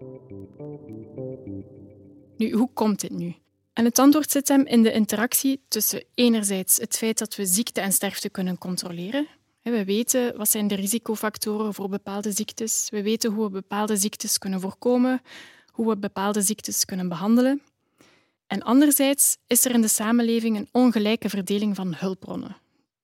Nu, 2.36 2.52
hoe 2.52 2.70
komt 2.72 3.00
dit 3.00 3.10
nu? 3.10 3.34
En 3.72 3.84
het 3.84 3.98
antwoord 3.98 4.30
zit 4.30 4.48
hem 4.48 4.66
in 4.66 4.82
de 4.82 4.92
interactie 4.92 5.60
tussen 5.68 6.04
enerzijds 6.14 6.76
het 6.76 6.96
feit 6.96 7.18
dat 7.18 7.36
we 7.36 7.46
ziekte 7.46 7.80
en 7.80 7.92
sterfte 7.92 8.30
kunnen 8.30 8.58
controleren, 8.58 9.26
we 9.70 9.84
weten 9.84 10.36
wat 10.36 10.48
zijn 10.48 10.68
de 10.68 10.74
risicofactoren 10.74 11.74
voor 11.74 11.88
bepaalde 11.88 12.32
ziektes. 12.32 12.88
We 12.90 13.02
weten 13.02 13.30
hoe 13.32 13.44
we 13.44 13.50
bepaalde 13.50 13.96
ziektes 13.96 14.38
kunnen 14.38 14.60
voorkomen, 14.60 15.22
hoe 15.72 15.88
we 15.88 15.96
bepaalde 15.96 16.42
ziektes 16.42 16.84
kunnen 16.84 17.08
behandelen. 17.08 17.62
En 18.46 18.62
anderzijds 18.62 19.38
is 19.46 19.64
er 19.64 19.70
in 19.70 19.80
de 19.80 19.88
samenleving 19.88 20.56
een 20.56 20.68
ongelijke 20.72 21.28
verdeling 21.28 21.76
van 21.76 21.94
hulpbronnen. 21.94 22.56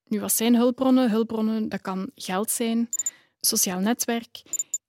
Nu, 0.06 0.20
wat 0.20 0.32
zijn 0.32 0.54
hulpbronnen? 0.54 1.10
Hulpbronnen, 1.10 1.68
dat 1.68 1.80
kan 1.80 2.10
geld 2.14 2.50
zijn, 2.50 2.88
sociaal 3.46 3.80
netwerk, 3.80 4.42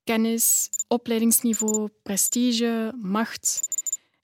kennis, 0.03 0.69
opleidingsniveau, 0.87 1.89
prestige, 2.03 2.93
macht. 3.01 3.59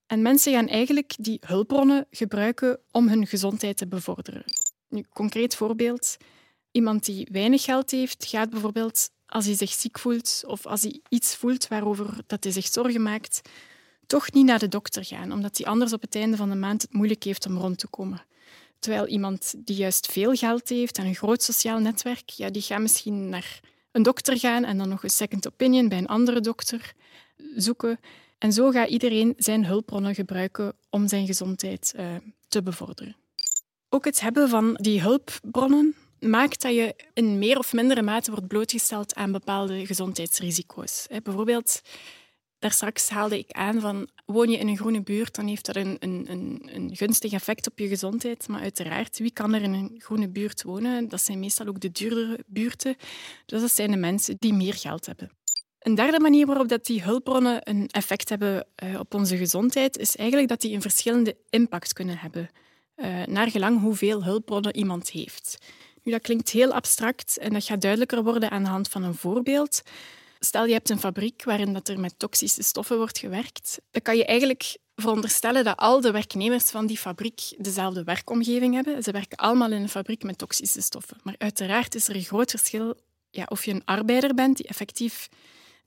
En 0.08 0.22
mensen 0.22 0.54
gaan 0.54 0.68
eigenlijk 0.68 1.14
die 1.18 1.38
hulpbronnen 1.46 2.08
gebruiken 2.12 2.80
om 2.92 3.08
hun 3.08 3.28
gezondheid 3.28 3.78
te 3.78 3.88
bevorderen. 3.88 4.44
Nu, 4.90 5.06
concreet 5.14 5.56
voorbeeld. 5.56 6.18
Iemand 6.72 7.06
die 7.06 7.28
weinig 7.32 7.64
geld 7.64 7.92
heeft, 7.92 8.26
gaat 8.26 8.50
bijvoorbeeld 8.50 9.10
als 9.26 9.46
hij 9.46 9.56
zich 9.56 9.72
ziek 9.72 10.00
voelt 10.00 10.44
of 10.48 10.66
als 10.66 10.82
hij 10.82 11.02
iets 11.10 11.36
voelt 11.36 11.68
waarover 11.68 12.24
dat 12.28 12.44
hij 12.44 12.54
zich 12.54 12.68
zorgen 12.68 13.02
maakt, 13.02 13.42
toch 14.08 14.32
niet 14.32 14.46
naar 14.46 14.60
de 14.60 14.68
dokter 14.68 15.06
gaan, 15.06 15.32
omdat 15.32 15.58
hij 15.58 15.68
anders 15.68 15.94
op 15.94 16.02
het 16.02 16.16
einde 16.16 16.38
van 16.38 16.50
de 16.50 16.56
maand 16.56 16.82
het 16.82 16.94
moeilijk 16.94 17.24
heeft 17.24 17.46
om 17.46 17.58
rond 17.58 17.78
te 17.78 17.88
komen. 17.88 18.26
Terwijl 18.80 19.08
iemand 19.08 19.54
die 19.58 19.76
juist 19.76 20.12
veel 20.12 20.36
geld 20.36 20.70
heeft 20.70 20.98
en 20.98 21.06
een 21.06 21.16
groot 21.16 21.44
sociaal 21.44 21.80
netwerk, 21.80 22.30
ja, 22.30 22.50
die 22.50 22.62
gaat 22.62 22.80
misschien 22.80 23.30
naar 23.30 23.60
een 23.92 24.04
dokter 24.04 24.40
gaan 24.40 24.64
en 24.64 24.78
dan 24.78 24.90
nog 24.90 25.04
een 25.04 25.10
second 25.10 25.48
opinion 25.48 25.90
bij 25.90 25.98
een 25.98 26.08
andere 26.08 26.40
dokter 26.40 26.94
zoeken. 27.56 28.00
En 28.38 28.54
zo 28.54 28.72
gaat 28.72 28.90
iedereen 28.90 29.34
zijn 29.38 29.66
hulpbronnen 29.66 30.16
gebruiken 30.16 30.74
om 30.90 31.08
zijn 31.08 31.26
gezondheid 31.26 31.94
uh, 31.96 32.16
te 32.48 32.64
bevorderen. 32.64 33.16
Ook 33.90 34.06
het 34.06 34.22
hebben 34.22 34.50
van 34.50 34.74
die 34.74 35.02
hulpbronnen 35.02 35.96
maakt 36.20 36.62
dat 36.62 36.74
je 36.74 36.96
in 37.14 37.40
meer 37.40 37.58
of 37.58 37.74
mindere 37.74 38.02
mate 38.02 38.32
wordt 38.32 38.48
blootgesteld 38.48 39.16
aan 39.16 39.32
bepaalde 39.32 39.86
gezondheidsrisico's. 39.86 41.08
Bijvoorbeeld, 41.24 41.82
daar 42.62 42.72
straks 42.72 43.10
haalde 43.10 43.38
ik 43.38 43.51
aan 43.51 43.80
van 43.80 44.10
woon 44.25 44.50
je 44.50 44.58
in 44.58 44.68
een 44.68 44.77
groene 44.77 45.01
buurt, 45.01 45.36
dan 45.36 45.48
heeft 45.48 45.65
dat 45.65 45.75
een, 45.75 45.96
een, 46.00 46.27
een, 46.65 46.96
gunstig 46.96 47.32
effect 47.32 47.68
op 47.68 47.80
je 47.80 47.88
gezondheid. 47.88 48.48
Maar 48.48 48.62
uiteraard, 48.62 49.18
wie 49.18 49.32
kan 49.32 49.53
er 49.53 49.62
in 49.62 49.74
een 49.74 49.96
groene 49.98 50.30
buurt 50.30 50.63
wonen? 50.63 51.10
Dat 51.10 51.22
zijn 51.22 51.39
meestal 51.39 51.68
ook 51.68 51.80
de 51.80 51.91
duurdere 51.91 52.39
buurten. 52.46 52.96
Dus 53.46 53.62
dat 53.62 53.72
zijn 53.72 53.91
de 53.91 53.98
mensen 53.98 54.36
die 54.39 54.53
meer 54.53 54.74
geld 54.74 55.06
hebben. 55.06 55.32
Een 55.80 55.96
derde 55.96 56.20
manier 56.20 56.46
waarop 56.46 56.68
dat 56.68 56.86
die 56.86 57.01
hulpbronnen 57.01 57.60
een 57.63 57.88
effect 57.88 58.30
hebben 58.30 58.68
eh, 58.75 59.00
op 59.00 59.13
onze 59.13 59.38
gezondheid 59.38 59.98
is 59.98 60.15
eigenlijk 60.15 60.50
dat 60.50 60.62
die 60.62 60.74
een 60.75 60.82
verschillende 60.82 61.36
impact 61.50 61.94
kunnen 61.94 62.18
hebben, 62.18 62.50
uh, 62.96 63.25
naar 63.25 63.50
gelang 63.50 63.82
hoeveel 63.82 64.24
hulpbronnen 64.24 64.75
iemand 64.75 65.10
heeft. 65.10 65.58
Nu, 66.03 66.12
dat 66.12 66.22
klinkt 66.22 66.50
heel 66.50 66.74
abstract 66.74 67.38
en 67.38 67.53
dat 67.53 67.63
gaat 67.63 67.82
duidelijker 67.82 68.24
worden 68.24 68.50
aan 68.50 68.63
de 68.63 68.70
hand 68.70 68.89
van 68.89 69.03
een 69.03 69.15
voorbeeld. 69.15 69.82
Stel, 70.44 70.66
je 70.66 70.74
hebt 70.74 70.90
een 70.90 71.00
fabriek 71.00 71.44
waarin 71.44 71.74
dat 71.74 71.88
er 71.88 72.00
met 72.00 72.14
toxische 72.20 72.64
stoffen 72.64 72.98
wordt 72.98 73.18
gewerkt. 73.18 73.80
Dan 73.92 74.02
kan 74.02 74.18
je 74.18 74.26
eigenlijk 74.26 74.78
veronderstellen 74.96 75.64
dat 75.64 75.78
al 75.78 76.02
de 76.02 76.12
werknemers 76.12 76.70
van 76.70 76.86
die 76.86 76.98
fabriek 76.98 77.42
dezelfde 77.58 78.04
werkomgeving 78.04 78.74
hebben. 78.74 79.04
Ze 79.04 79.12
werken 79.12 79.38
allemaal 79.38 79.72
in 79.72 79.82
een 79.82 79.90
fabriek 79.90 80.24
met 80.24 80.38
toxische 80.38 80.82
stoffen. 80.82 81.18
Maar 81.24 81.36
uiteraard 81.38 81.96
is 81.96 82.08
er 82.08 82.16
een 82.16 82.24
groot 82.24 82.50
verschil 82.50 82.96
ja, 83.30 83.46
of 83.50 83.66
je 83.66 83.72
een 83.72 83.86
arbeider 83.86 84.34
bent 84.34 84.58
die 84.58 84.68
effectief 84.68 85.30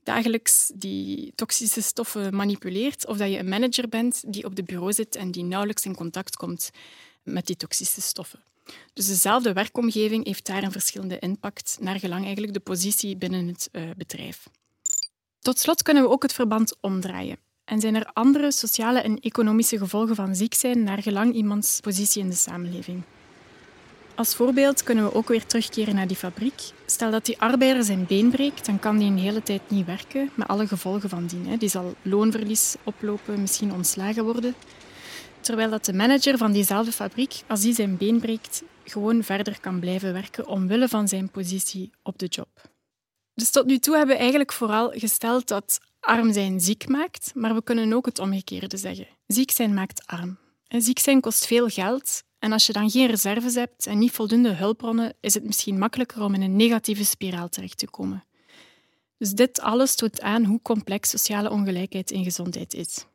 dagelijks 0.03 0.71
die 0.75 1.31
toxische 1.35 1.81
stoffen 1.81 2.35
manipuleert, 2.35 3.07
of 3.07 3.17
dat 3.17 3.31
je 3.31 3.37
een 3.37 3.49
manager 3.49 3.89
bent 3.89 4.23
die 4.33 4.45
op 4.45 4.55
de 4.55 4.63
bureau 4.63 4.93
zit 4.93 5.15
en 5.15 5.31
die 5.31 5.43
nauwelijks 5.43 5.85
in 5.85 5.95
contact 5.95 6.35
komt 6.35 6.69
met 7.23 7.45
die 7.45 7.55
toxische 7.55 8.01
stoffen. 8.01 8.43
Dus 8.93 9.07
dezelfde 9.07 9.53
werkomgeving 9.53 10.25
heeft 10.25 10.45
daar 10.45 10.63
een 10.63 10.71
verschillende 10.71 11.19
impact, 11.19 11.77
naar 11.81 11.99
gelang 11.99 12.23
eigenlijk 12.23 12.53
de 12.53 12.59
positie 12.59 13.17
binnen 13.17 13.47
het 13.47 13.69
uh, 13.71 13.89
bedrijf. 13.97 14.47
Tot 15.39 15.59
slot 15.59 15.83
kunnen 15.83 16.03
we 16.03 16.09
ook 16.09 16.23
het 16.23 16.33
verband 16.33 16.75
omdraaien. 16.81 17.37
En 17.65 17.79
zijn 17.79 17.95
er 17.95 18.09
andere 18.13 18.51
sociale 18.51 18.99
en 18.99 19.19
economische 19.19 19.77
gevolgen 19.77 20.15
van 20.15 20.35
ziek 20.35 20.53
zijn 20.53 20.83
naar 20.83 21.01
gelang 21.01 21.33
iemands 21.33 21.79
positie 21.79 22.21
in 22.21 22.29
de 22.29 22.35
samenleving? 22.35 23.03
Als 24.15 24.35
voorbeeld 24.35 24.83
kunnen 24.83 25.03
we 25.03 25.13
ook 25.13 25.27
weer 25.27 25.45
terugkeren 25.45 25.95
naar 25.95 26.07
die 26.07 26.17
fabriek. 26.17 26.61
Stel 26.85 27.11
dat 27.11 27.25
die 27.25 27.39
arbeider 27.39 27.83
zijn 27.83 28.05
been 28.05 28.29
breekt, 28.29 28.65
dan 28.65 28.79
kan 28.79 28.97
die 28.97 29.07
een 29.07 29.17
hele 29.17 29.43
tijd 29.43 29.61
niet 29.67 29.85
werken, 29.85 30.29
met 30.33 30.47
alle 30.47 30.67
gevolgen 30.67 31.09
van 31.09 31.25
dien. 31.25 31.57
Die 31.57 31.69
zal 31.69 31.95
loonverlies 32.01 32.75
oplopen, 32.83 33.41
misschien 33.41 33.73
ontslagen 33.73 34.23
worden. 34.23 34.55
Terwijl 35.45 35.69
dat 35.69 35.85
de 35.85 35.93
manager 35.93 36.37
van 36.37 36.51
diezelfde 36.51 36.91
fabriek, 36.91 37.41
als 37.47 37.63
hij 37.63 37.73
zijn 37.73 37.97
been 37.97 38.19
breekt, 38.19 38.63
gewoon 38.83 39.23
verder 39.23 39.59
kan 39.59 39.79
blijven 39.79 40.13
werken 40.13 40.47
omwille 40.47 40.87
van 40.87 41.07
zijn 41.07 41.29
positie 41.29 41.91
op 42.03 42.17
de 42.19 42.25
job. 42.25 42.69
Dus 43.33 43.51
tot 43.51 43.65
nu 43.65 43.77
toe 43.77 43.95
hebben 43.95 44.15
we 44.15 44.21
eigenlijk 44.21 44.53
vooral 44.53 44.89
gesteld 44.89 45.47
dat 45.47 45.79
arm 45.99 46.33
zijn 46.33 46.59
ziek 46.59 46.87
maakt, 46.87 47.31
maar 47.35 47.55
we 47.55 47.63
kunnen 47.63 47.93
ook 47.93 48.05
het 48.05 48.19
omgekeerde 48.19 48.77
zeggen. 48.77 49.07
Ziek 49.27 49.51
zijn 49.51 49.73
maakt 49.73 50.05
arm. 50.05 50.37
ziek 50.67 50.99
zijn 50.99 51.21
kost 51.21 51.45
veel 51.45 51.67
geld 51.67 52.23
en 52.39 52.51
als 52.51 52.65
je 52.65 52.73
dan 52.73 52.89
geen 52.89 53.07
reserves 53.07 53.55
hebt 53.55 53.85
en 53.85 53.99
niet 53.99 54.11
voldoende 54.11 54.53
hulpbronnen, 54.53 55.13
is 55.19 55.33
het 55.33 55.43
misschien 55.43 55.77
makkelijker 55.77 56.21
om 56.21 56.33
in 56.33 56.41
een 56.41 56.55
negatieve 56.55 57.05
spiraal 57.05 57.49
terecht 57.49 57.77
te 57.77 57.89
komen. 57.89 58.23
Dus 59.17 59.31
dit 59.31 59.61
alles 59.61 59.95
toont 59.95 60.21
aan 60.21 60.43
hoe 60.43 60.61
complex 60.61 61.09
sociale 61.09 61.49
ongelijkheid 61.49 62.11
in 62.11 62.23
gezondheid 62.23 62.73
is. 62.73 63.05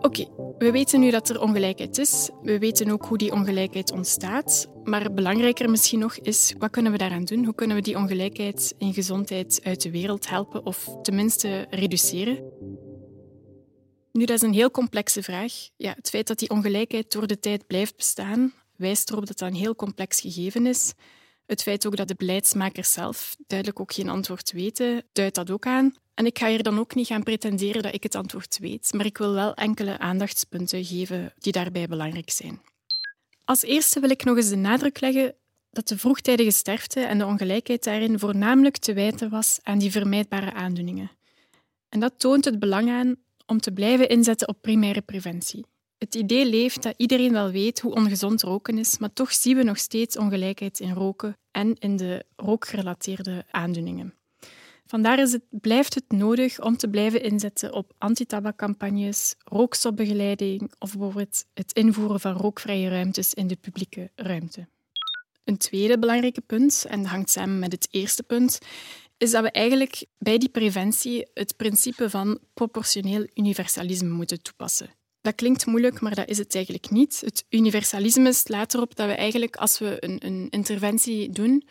Oké, 0.00 0.26
we 0.58 0.70
weten 0.70 1.00
nu 1.00 1.10
dat 1.10 1.28
er 1.28 1.40
ongelijkheid 1.40 1.98
is. 1.98 2.30
We 2.42 2.58
weten 2.58 2.90
ook 2.90 3.04
hoe 3.04 3.18
die 3.18 3.32
ongelijkheid 3.32 3.92
ontstaat. 3.92 4.68
Maar 4.84 5.12
belangrijker 5.12 5.70
misschien 5.70 5.98
nog 5.98 6.18
is, 6.18 6.54
wat 6.58 6.70
kunnen 6.70 6.92
we 6.92 6.98
daaraan 6.98 7.24
doen? 7.24 7.44
Hoe 7.44 7.54
kunnen 7.54 7.76
we 7.76 7.82
die 7.82 7.96
ongelijkheid 7.96 8.74
in 8.78 8.94
gezondheid 8.94 9.60
uit 9.62 9.82
de 9.82 9.90
wereld 9.90 10.28
helpen 10.28 10.66
of 10.66 10.88
tenminste 11.02 11.66
reduceren? 11.70 12.52
Nu, 14.12 14.24
dat 14.24 14.36
is 14.36 14.42
een 14.42 14.52
heel 14.52 14.70
complexe 14.70 15.22
vraag. 15.22 15.52
Ja, 15.76 15.92
het 15.96 16.08
feit 16.08 16.26
dat 16.26 16.38
die 16.38 16.50
ongelijkheid 16.50 17.12
door 17.12 17.26
de 17.26 17.38
tijd 17.38 17.66
blijft 17.66 17.96
bestaan, 17.96 18.52
wijst 18.76 19.10
erop 19.10 19.26
dat 19.26 19.38
dat 19.38 19.48
een 19.48 19.54
heel 19.54 19.74
complex 19.74 20.20
gegeven 20.20 20.66
is. 20.66 20.94
Het 21.48 21.62
feit 21.62 21.86
ook 21.86 21.96
dat 21.96 22.08
de 22.08 22.14
beleidsmakers 22.14 22.92
zelf 22.92 23.36
duidelijk 23.46 23.80
ook 23.80 23.92
geen 23.92 24.08
antwoord 24.08 24.52
weten, 24.52 25.04
duidt 25.12 25.34
dat 25.34 25.50
ook 25.50 25.66
aan. 25.66 25.94
En 26.14 26.26
ik 26.26 26.38
ga 26.38 26.48
hier 26.48 26.62
dan 26.62 26.78
ook 26.78 26.94
niet 26.94 27.06
gaan 27.06 27.22
pretenderen 27.22 27.82
dat 27.82 27.94
ik 27.94 28.02
het 28.02 28.14
antwoord 28.14 28.58
weet, 28.58 28.92
maar 28.92 29.06
ik 29.06 29.18
wil 29.18 29.32
wel 29.32 29.54
enkele 29.54 29.98
aandachtspunten 29.98 30.84
geven 30.84 31.32
die 31.38 31.52
daarbij 31.52 31.86
belangrijk 31.86 32.30
zijn. 32.30 32.60
Als 33.44 33.62
eerste 33.62 34.00
wil 34.00 34.10
ik 34.10 34.24
nog 34.24 34.36
eens 34.36 34.48
de 34.48 34.56
nadruk 34.56 35.00
leggen 35.00 35.34
dat 35.70 35.88
de 35.88 35.98
vroegtijdige 35.98 36.50
sterfte 36.50 37.00
en 37.00 37.18
de 37.18 37.26
ongelijkheid 37.26 37.84
daarin 37.84 38.18
voornamelijk 38.18 38.76
te 38.76 38.92
wijten 38.92 39.30
was 39.30 39.58
aan 39.62 39.78
die 39.78 39.90
vermijdbare 39.90 40.52
aandoeningen. 40.52 41.10
En 41.88 42.00
dat 42.00 42.12
toont 42.16 42.44
het 42.44 42.58
belang 42.58 42.90
aan 42.90 43.16
om 43.46 43.60
te 43.60 43.72
blijven 43.72 44.08
inzetten 44.08 44.48
op 44.48 44.62
primaire 44.62 45.00
preventie. 45.00 45.64
Het 45.98 46.14
idee 46.14 46.46
leeft 46.46 46.82
dat 46.82 46.94
iedereen 46.96 47.32
wel 47.32 47.50
weet 47.50 47.80
hoe 47.80 47.94
ongezond 47.94 48.42
roken 48.42 48.78
is, 48.78 48.98
maar 48.98 49.12
toch 49.12 49.32
zien 49.32 49.56
we 49.56 49.62
nog 49.62 49.78
steeds 49.78 50.16
ongelijkheid 50.16 50.80
in 50.80 50.92
roken 50.92 51.36
en 51.50 51.74
in 51.78 51.96
de 51.96 52.24
rookgerelateerde 52.36 53.44
aandoeningen. 53.50 54.14
Vandaar 54.86 55.18
is 55.18 55.32
het, 55.32 55.42
blijft 55.50 55.94
het 55.94 56.04
nodig 56.08 56.60
om 56.60 56.76
te 56.76 56.88
blijven 56.88 57.22
inzetten 57.22 57.72
op 57.72 57.92
antitabakcampagnes, 57.98 59.34
rookstopbegeleiding 59.44 60.72
of 60.78 60.90
bijvoorbeeld 60.96 61.44
het 61.54 61.72
invoeren 61.72 62.20
van 62.20 62.32
rookvrije 62.32 62.88
ruimtes 62.88 63.34
in 63.34 63.46
de 63.46 63.56
publieke 63.56 64.10
ruimte. 64.14 64.68
Een 65.44 65.56
tweede 65.56 65.98
belangrijke 65.98 66.40
punt, 66.40 66.84
en 66.88 67.02
dat 67.02 67.10
hangt 67.10 67.30
samen 67.30 67.58
met 67.58 67.72
het 67.72 67.88
eerste 67.90 68.22
punt, 68.22 68.58
is 69.16 69.30
dat 69.30 69.42
we 69.42 69.50
eigenlijk 69.50 70.04
bij 70.18 70.38
die 70.38 70.48
preventie 70.48 71.26
het 71.34 71.56
principe 71.56 72.10
van 72.10 72.38
proportioneel 72.54 73.26
universalisme 73.34 74.08
moeten 74.08 74.42
toepassen. 74.42 74.97
Dat 75.28 75.36
klinkt 75.36 75.66
moeilijk, 75.66 76.00
maar 76.00 76.14
dat 76.14 76.28
is 76.28 76.38
het 76.38 76.54
eigenlijk 76.54 76.90
niet. 76.90 77.20
Het 77.24 77.44
universalisme 77.48 78.32
slaat 78.32 78.74
erop 78.74 78.96
dat 78.96 79.06
we 79.06 79.12
eigenlijk, 79.12 79.56
als 79.56 79.78
we 79.78 79.96
een, 80.00 80.26
een 80.26 80.46
interventie 80.50 81.30
doen, 81.30 81.64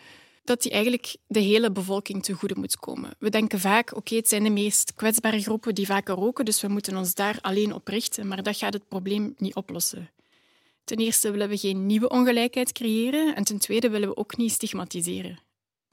dat 0.44 0.62
die 0.62 0.72
eigenlijk 0.72 1.16
de 1.28 1.40
hele 1.40 1.72
bevolking 1.72 2.24
te 2.24 2.34
goede 2.34 2.56
moet 2.56 2.78
komen. 2.78 3.12
We 3.20 3.30
denken 3.30 3.60
vaak, 3.60 3.96
oké, 3.96 4.16
het 4.16 4.28
zijn 4.28 4.44
de 4.44 4.50
meest 4.50 4.94
kwetsbare 4.96 5.42
groepen 5.42 5.76
die 5.76 5.86
vaker 5.86 6.16
roken, 6.16 6.46
dus 6.46 6.62
we 6.62 6.68
moeten 6.68 6.98
ons 6.98 7.14
daar 7.14 7.38
alleen 7.42 7.74
op 7.74 7.88
richten, 7.88 8.28
maar 8.28 8.44
dat 8.44 8.58
gaat 8.58 8.74
het 8.74 8.88
probleem 8.88 9.34
niet 9.38 9.56
oplossen. 9.56 10.10
Ten 10.84 10.98
eerste 10.98 11.32
willen 11.32 11.50
we 11.50 11.58
geen 11.58 11.86
nieuwe 11.86 12.10
ongelijkheid 12.10 12.72
creëren 12.72 13.36
en 13.36 13.44
ten 13.44 13.58
tweede 13.58 13.90
willen 13.90 14.10
we 14.10 14.18
ook 14.18 14.38
niet 14.38 14.52
stigmatiseren. 14.52 15.40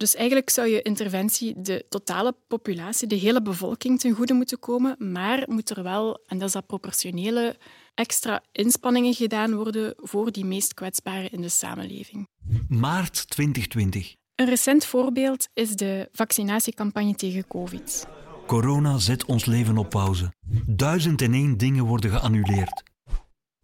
Dus 0.04 0.14
eigenlijk 0.14 0.50
zou 0.50 0.68
je 0.68 0.82
interventie 0.82 1.60
de 1.60 1.86
totale 1.88 2.36
populatie, 2.46 3.08
de 3.08 3.14
hele 3.14 3.42
bevolking 3.42 4.00
ten 4.00 4.12
goede 4.12 4.32
moeten 4.32 4.58
komen, 4.58 5.12
maar 5.12 5.44
moet 5.46 5.70
er 5.70 5.82
wel, 5.82 6.22
en 6.26 6.38
dat 6.38 6.46
is 6.46 6.54
dat 6.54 6.66
proportionele, 6.66 7.56
extra 7.94 8.42
inspanningen 8.52 9.14
gedaan 9.14 9.54
worden 9.54 9.94
voor 9.96 10.32
die 10.32 10.44
meest 10.44 10.74
kwetsbaren 10.74 11.30
in 11.30 11.40
de 11.40 11.48
samenleving. 11.48 12.28
Maart 12.68 13.30
2020. 13.30 14.14
Een 14.34 14.46
recent 14.46 14.84
voorbeeld 14.84 15.48
is 15.54 15.70
de 15.70 16.08
vaccinatiecampagne 16.12 17.14
tegen 17.14 17.46
COVID. 17.46 18.06
Corona 18.46 18.98
zet 18.98 19.24
ons 19.24 19.44
leven 19.44 19.78
op 19.78 19.90
pauze. 19.90 20.32
Duizend 20.66 21.22
en 21.22 21.32
één 21.32 21.56
dingen 21.56 21.84
worden 21.84 22.10
geannuleerd. 22.10 22.82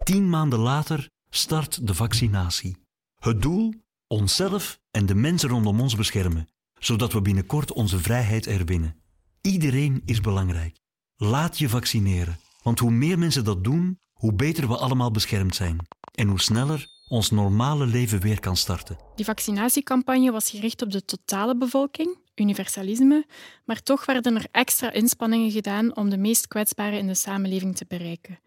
Tien 0.05 0.29
maanden 0.29 0.59
later 0.59 1.09
start 1.31 1.87
de 1.87 1.95
vaccinatie. 1.95 2.77
Het 3.19 3.43
doel? 3.43 3.75
Onszelf 4.07 4.80
en 4.91 5.07
de 5.07 5.15
mensen 5.15 5.49
rondom 5.49 5.81
ons 5.81 5.97
beschermen, 5.97 6.49
zodat 6.79 7.13
we 7.13 7.23
binnenkort 7.23 7.73
onze 7.73 7.99
vrijheid 7.99 8.45
herwinnen. 8.45 8.97
Iedereen 9.41 10.03
is 10.05 10.21
belangrijk. 10.21 10.77
Laat 11.17 11.59
je 11.59 11.69
vaccineren, 11.69 12.39
want 12.63 12.79
hoe 12.79 12.91
meer 12.91 13.19
mensen 13.19 13.45
dat 13.45 13.65
doen, 13.65 13.99
hoe 14.13 14.35
beter 14.35 14.69
we 14.69 14.77
allemaal 14.77 15.11
beschermd 15.11 15.55
zijn. 15.55 15.79
En 16.15 16.29
hoe 16.29 16.41
sneller 16.41 16.87
ons 17.09 17.31
normale 17.31 17.87
leven 17.87 18.21
weer 18.21 18.41
kan 18.41 18.57
starten. 18.57 18.99
Die 19.15 19.25
vaccinatiecampagne 19.25 20.31
was 20.31 20.51
gericht 20.51 20.83
op 20.83 20.91
de 20.91 21.05
totale 21.05 21.57
bevolking, 21.57 22.19
universalisme, 22.35 23.27
maar 23.65 23.83
toch 23.83 24.07
werden 24.07 24.37
er 24.37 24.47
extra 24.51 24.93
inspanningen 24.93 25.51
gedaan 25.51 25.97
om 25.97 26.11
de 26.11 26.19
meest 26.19 26.49
kwetsbaren 26.49 26.99
in 26.99 27.07
de 27.07 27.15
samenleving 27.15 27.77
te 27.77 27.85
bereiken. 27.89 28.41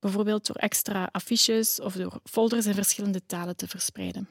Bijvoorbeeld 0.00 0.46
door 0.46 0.56
extra 0.56 1.08
affiches 1.12 1.80
of 1.80 1.94
door 1.94 2.20
folders 2.24 2.66
in 2.66 2.74
verschillende 2.74 3.26
talen 3.26 3.56
te 3.56 3.68
verspreiden. 3.68 4.28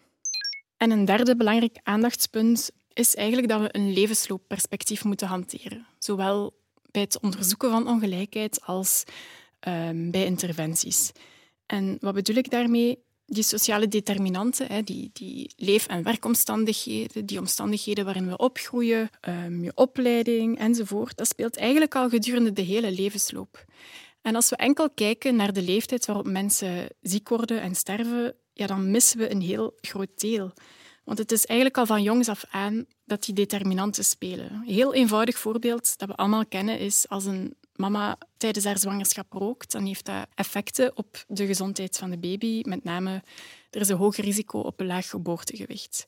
En 0.77 0.91
een 0.91 1.05
derde 1.05 1.35
belangrijk 1.35 1.79
aandachtspunt 1.83 2.71
is 2.93 3.15
eigenlijk 3.15 3.47
dat 3.47 3.61
we 3.61 3.69
een 3.71 3.93
levensloopperspectief 3.93 5.03
moeten 5.03 5.27
hanteren. 5.27 5.87
Zowel 5.99 6.53
bij 6.91 7.01
het 7.01 7.19
onderzoeken 7.19 7.69
van 7.69 7.87
ongelijkheid 7.87 8.61
als 8.65 9.03
um, 9.67 10.11
bij 10.11 10.25
interventies. 10.25 11.11
En 11.65 11.97
wat 11.99 12.13
bedoel 12.13 12.35
ik 12.35 12.49
daarmee? 12.49 13.05
Die 13.25 13.43
sociale 13.43 13.87
determinanten, 13.87 14.67
hè, 14.67 14.81
die, 14.81 15.09
die 15.13 15.51
leef- 15.55 15.87
en 15.87 16.03
werkomstandigheden, 16.03 17.25
die 17.25 17.39
omstandigheden 17.39 18.05
waarin 18.05 18.27
we 18.27 18.37
opgroeien, 18.37 19.09
um, 19.21 19.63
je 19.63 19.71
opleiding 19.75 20.59
enzovoort, 20.59 21.17
dat 21.17 21.27
speelt 21.27 21.57
eigenlijk 21.57 21.95
al 21.95 22.09
gedurende 22.09 22.53
de 22.53 22.61
hele 22.61 22.91
levensloop. 22.91 23.65
En 24.21 24.35
als 24.35 24.49
we 24.49 24.55
enkel 24.55 24.89
kijken 24.89 25.35
naar 25.35 25.53
de 25.53 25.61
leeftijd 25.61 26.05
waarop 26.05 26.27
mensen 26.27 26.87
ziek 27.01 27.29
worden 27.29 27.61
en 27.61 27.75
sterven, 27.75 28.35
ja, 28.57 28.67
dan 28.67 28.91
missen 28.91 29.17
we 29.17 29.31
een 29.31 29.41
heel 29.41 29.73
groot 29.81 30.19
deel. 30.19 30.53
Want 31.03 31.19
het 31.19 31.31
is 31.31 31.45
eigenlijk 31.45 31.79
al 31.79 31.85
van 31.85 32.03
jongs 32.03 32.29
af 32.29 32.45
aan 32.49 32.85
dat 33.05 33.23
die 33.23 33.33
determinanten 33.33 34.03
spelen. 34.03 34.51
Een 34.51 34.73
heel 34.73 34.93
eenvoudig 34.93 35.37
voorbeeld 35.37 35.97
dat 35.97 36.07
we 36.07 36.15
allemaal 36.15 36.45
kennen 36.45 36.79
is 36.79 37.09
als 37.09 37.25
een 37.25 37.55
mama 37.75 38.17
tijdens 38.37 38.65
haar 38.65 38.77
zwangerschap 38.77 39.33
rookt, 39.33 39.71
dan 39.71 39.85
heeft 39.85 40.05
dat 40.05 40.27
effecten 40.35 40.97
op 40.97 41.23
de 41.27 41.45
gezondheid 41.45 41.97
van 41.97 42.09
de 42.09 42.17
baby. 42.17 42.61
Met 42.65 42.83
name, 42.83 43.23
er 43.69 43.81
is 43.81 43.89
een 43.89 43.97
hoger 43.97 44.23
risico 44.23 44.59
op 44.59 44.79
een 44.79 44.85
laag 44.85 45.09
geboortegewicht. 45.09 46.07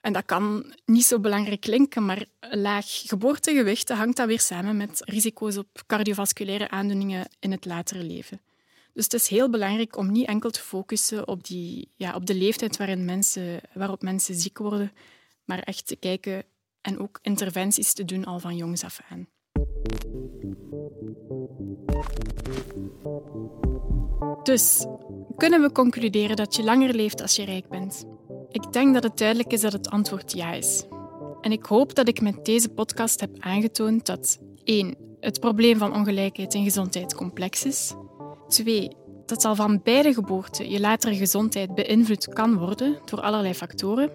En 0.00 0.12
dat 0.12 0.24
kan 0.24 0.74
niet 0.84 1.04
zo 1.04 1.20
belangrijk 1.20 1.60
klinken, 1.60 2.04
maar 2.04 2.24
een 2.40 2.60
laag 2.60 2.86
geboortegewicht 2.86 3.88
hangt 3.88 4.16
dan 4.16 4.26
weer 4.26 4.40
samen 4.40 4.76
met 4.76 5.02
risico's 5.04 5.56
op 5.56 5.82
cardiovasculaire 5.86 6.70
aandoeningen 6.70 7.28
in 7.38 7.50
het 7.50 7.64
latere 7.64 8.02
leven. 8.02 8.40
Dus 8.94 9.04
het 9.04 9.12
is 9.12 9.28
heel 9.28 9.50
belangrijk 9.50 9.96
om 9.96 10.12
niet 10.12 10.26
enkel 10.26 10.50
te 10.50 10.60
focussen 10.60 11.28
op, 11.28 11.44
die, 11.44 11.88
ja, 11.96 12.14
op 12.14 12.26
de 12.26 12.34
leeftijd 12.34 12.76
waarin 12.76 13.04
mensen, 13.04 13.60
waarop 13.72 14.02
mensen 14.02 14.34
ziek 14.34 14.58
worden, 14.58 14.92
maar 15.44 15.58
echt 15.58 15.86
te 15.86 15.96
kijken 15.96 16.44
en 16.80 16.98
ook 16.98 17.18
interventies 17.22 17.92
te 17.92 18.04
doen 18.04 18.24
al 18.24 18.38
van 18.38 18.56
jongs 18.56 18.84
af 18.84 19.00
aan. 19.08 19.28
Dus 24.42 24.86
kunnen 25.36 25.62
we 25.62 25.72
concluderen 25.72 26.36
dat 26.36 26.56
je 26.56 26.64
langer 26.64 26.94
leeft 26.94 27.20
als 27.20 27.36
je 27.36 27.44
rijk 27.44 27.68
bent? 27.68 28.04
Ik 28.48 28.72
denk 28.72 28.94
dat 28.94 29.02
het 29.02 29.18
duidelijk 29.18 29.52
is 29.52 29.60
dat 29.60 29.72
het 29.72 29.90
antwoord 29.90 30.32
ja 30.32 30.52
is. 30.52 30.84
En 31.40 31.52
ik 31.52 31.64
hoop 31.64 31.94
dat 31.94 32.08
ik 32.08 32.20
met 32.20 32.44
deze 32.44 32.68
podcast 32.68 33.20
heb 33.20 33.30
aangetoond 33.38 34.06
dat 34.06 34.38
1. 34.64 34.96
Het 35.20 35.40
probleem 35.40 35.78
van 35.78 35.94
ongelijkheid 35.94 36.54
in 36.54 36.64
gezondheid 36.64 37.14
complex 37.14 37.64
is. 37.64 37.94
2. 38.48 38.96
Dat 39.26 39.44
al 39.44 39.54
van 39.54 39.80
beide 39.82 40.14
geboorten 40.14 40.70
je 40.70 40.80
latere 40.80 41.16
gezondheid 41.16 41.74
beïnvloed 41.74 42.28
kan 42.28 42.58
worden 42.58 42.98
door 43.04 43.20
allerlei 43.20 43.54
factoren. 43.54 44.10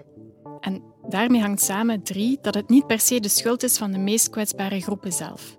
En 0.59 0.83
daarmee 1.09 1.41
hangt 1.41 1.61
samen 1.61 2.03
3. 2.03 2.37
Dat 2.41 2.53
het 2.53 2.69
niet 2.69 2.87
per 2.87 2.99
se 2.99 3.19
de 3.19 3.29
schuld 3.29 3.63
is 3.63 3.77
van 3.77 3.91
de 3.91 3.97
meest 3.97 4.29
kwetsbare 4.29 4.81
groepen 4.81 5.11
zelf. 5.11 5.57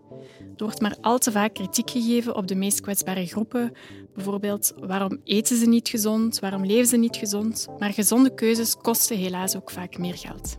Er 0.57 0.67
wordt 0.67 0.81
maar 0.81 0.97
al 1.01 1.19
te 1.19 1.33
vaak 1.33 1.55
kritiek 1.55 1.91
gegeven 1.91 2.37
op 2.37 2.47
de 2.47 2.55
meest 2.55 2.81
kwetsbare 2.81 3.27
groepen. 3.27 3.73
Bijvoorbeeld, 4.15 4.73
waarom 4.77 5.21
eten 5.25 5.57
ze 5.57 5.67
niet 5.67 5.89
gezond? 5.89 6.39
Waarom 6.39 6.65
leven 6.65 6.87
ze 6.87 6.97
niet 6.97 7.17
gezond? 7.17 7.67
Maar 7.79 7.93
gezonde 7.93 8.35
keuzes 8.35 8.77
kosten 8.77 9.17
helaas 9.17 9.57
ook 9.57 9.71
vaak 9.71 9.99
meer 9.99 10.17
geld. 10.17 10.57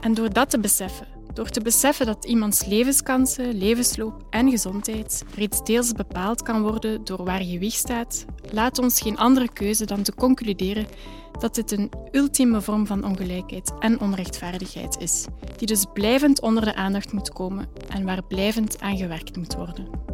En 0.00 0.14
door 0.14 0.32
dat 0.32 0.50
te 0.50 0.60
beseffen, 0.60 1.06
door 1.34 1.48
te 1.48 1.60
beseffen 1.60 2.06
dat 2.06 2.24
iemands 2.24 2.64
levenskansen, 2.64 3.58
levensloop 3.58 4.22
en 4.30 4.50
gezondheid 4.50 5.24
reeds 5.34 5.64
deels 5.64 5.92
bepaald 5.92 6.42
kan 6.42 6.62
worden 6.62 7.04
door 7.04 7.24
waar 7.24 7.42
je 7.42 7.58
wieg 7.58 7.74
staat, 7.74 8.24
laat 8.50 8.78
ons 8.78 9.00
geen 9.00 9.18
andere 9.18 9.52
keuze 9.52 9.84
dan 9.84 10.02
te 10.02 10.14
concluderen 10.14 10.86
dat 11.38 11.54
dit 11.54 11.70
een 11.70 11.90
ultieme 12.10 12.60
vorm 12.60 12.86
van 12.86 13.04
ongelijkheid 13.04 13.72
en 13.78 14.00
onrechtvaardigheid 14.00 14.96
is, 15.00 15.26
die 15.56 15.66
dus 15.66 15.84
blijvend 15.92 16.40
onder 16.40 16.64
de 16.64 16.74
aandacht 16.74 17.12
moet 17.12 17.32
komen 17.32 17.68
en 17.88 18.04
waar 18.04 18.24
blijvend 18.24 18.80
aan 18.80 18.96
gewerkt 18.96 19.36
moet 19.36 19.54
worden. 19.54 20.11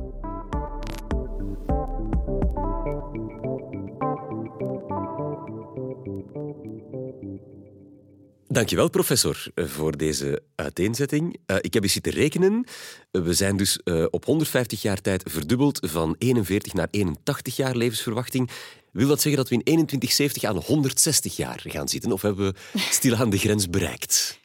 Dankjewel, 8.58 8.90
professor, 8.90 9.46
voor 9.54 9.96
deze 9.96 10.42
uiteenzetting. 10.54 11.36
Uh, 11.46 11.56
ik 11.60 11.74
heb 11.74 11.82
eens 11.82 11.92
zitten 11.92 12.12
rekenen. 12.12 12.64
We 13.10 13.34
zijn 13.34 13.56
dus 13.56 13.80
uh, 13.84 14.04
op 14.10 14.24
150 14.24 14.82
jaar 14.82 15.00
tijd 15.00 15.22
verdubbeld 15.30 15.86
van 15.90 16.14
41 16.18 16.72
naar 16.72 16.88
81 16.90 17.56
jaar 17.56 17.76
levensverwachting. 17.76 18.50
Wil 18.92 19.08
dat 19.08 19.20
zeggen 19.20 19.42
dat 19.42 19.48
we 19.50 19.54
in 19.54 19.62
2170 19.62 20.44
aan 20.44 20.56
160 20.56 21.36
jaar 21.36 21.64
gaan 21.66 21.88
zitten? 21.88 22.12
Of 22.12 22.22
hebben 22.22 22.52
we 22.52 22.78
stilaan 22.90 23.30
de 23.30 23.38
grens 23.38 23.70
bereikt? 23.70 24.38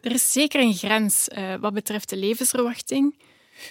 Er 0.00 0.12
is 0.12 0.32
zeker 0.32 0.60
een 0.60 0.74
grens 0.74 1.28
uh, 1.38 1.54
wat 1.60 1.72
betreft 1.72 2.08
de 2.08 2.16
levensverwachting. 2.16 3.18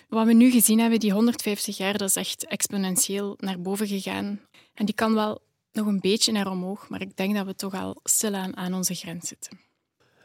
Wat 0.09 0.25
we 0.25 0.33
nu 0.33 0.51
gezien 0.51 0.79
hebben, 0.79 0.99
die 0.99 1.11
150 1.11 1.77
jaar, 1.77 1.97
dat 1.97 2.09
is 2.09 2.15
echt 2.15 2.45
exponentieel 2.45 3.35
naar 3.39 3.61
boven 3.61 3.87
gegaan. 3.87 4.41
En 4.73 4.85
die 4.85 4.95
kan 4.95 5.13
wel 5.13 5.41
nog 5.77 5.87
een 5.87 5.99
beetje 5.99 6.31
naar 6.31 6.51
omhoog, 6.51 6.89
maar 6.89 7.01
ik 7.01 7.15
denk 7.15 7.35
dat 7.35 7.45
we 7.45 7.55
toch 7.55 7.73
al 7.73 7.99
stilaan 8.03 8.57
aan 8.57 8.73
onze 8.73 8.93
grens 8.93 9.27
zitten. 9.27 9.59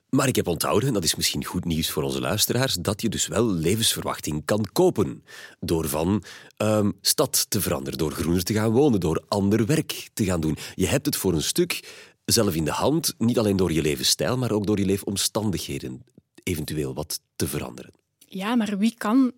Maar 0.09 0.29
ik 0.29 0.37
heb 0.37 0.47
onthouden, 0.47 0.89
en 0.89 0.95
dat 0.95 1.05
is 1.05 1.15
misschien 1.15 1.45
goed 1.45 1.65
nieuws 1.65 1.91
voor 1.91 2.03
onze 2.03 2.21
luisteraars, 2.21 2.75
dat 2.75 3.03
je 3.03 3.09
dus 3.09 3.27
wel 3.27 3.51
levensverwachting 3.51 4.45
kan 4.45 4.67
kopen. 4.73 5.25
Door 5.61 5.89
van 5.89 6.23
um, 6.57 6.93
stad 7.01 7.51
te 7.51 7.61
veranderen, 7.61 7.99
door 7.99 8.13
groener 8.13 8.43
te 8.43 8.53
gaan 8.53 8.71
wonen, 8.71 9.01
door 9.01 9.25
ander 9.29 9.67
werk 9.67 10.11
te 10.13 10.25
gaan 10.25 10.41
doen. 10.41 10.57
Je 10.75 10.87
hebt 10.87 11.07
het 11.07 11.17
voor 11.17 11.33
een 11.33 11.43
stuk 11.43 11.81
zelf 12.25 12.55
in 12.55 12.65
de 12.65 12.71
hand, 12.71 13.15
niet 13.19 13.39
alleen 13.39 13.57
door 13.57 13.73
je 13.73 13.83
levensstijl, 13.83 14.39
maar 14.39 14.51
ook 14.51 14.67
door 14.67 14.79
je 14.79 14.85
leefomstandigheden 14.85 16.05
eventueel 16.43 16.95
wat 16.95 17.21
te 17.37 17.49
veranderen. 17.49 17.93
Ja, 18.19 18.55
maar 18.55 18.79
wie 18.79 18.95
kan 18.99 19.33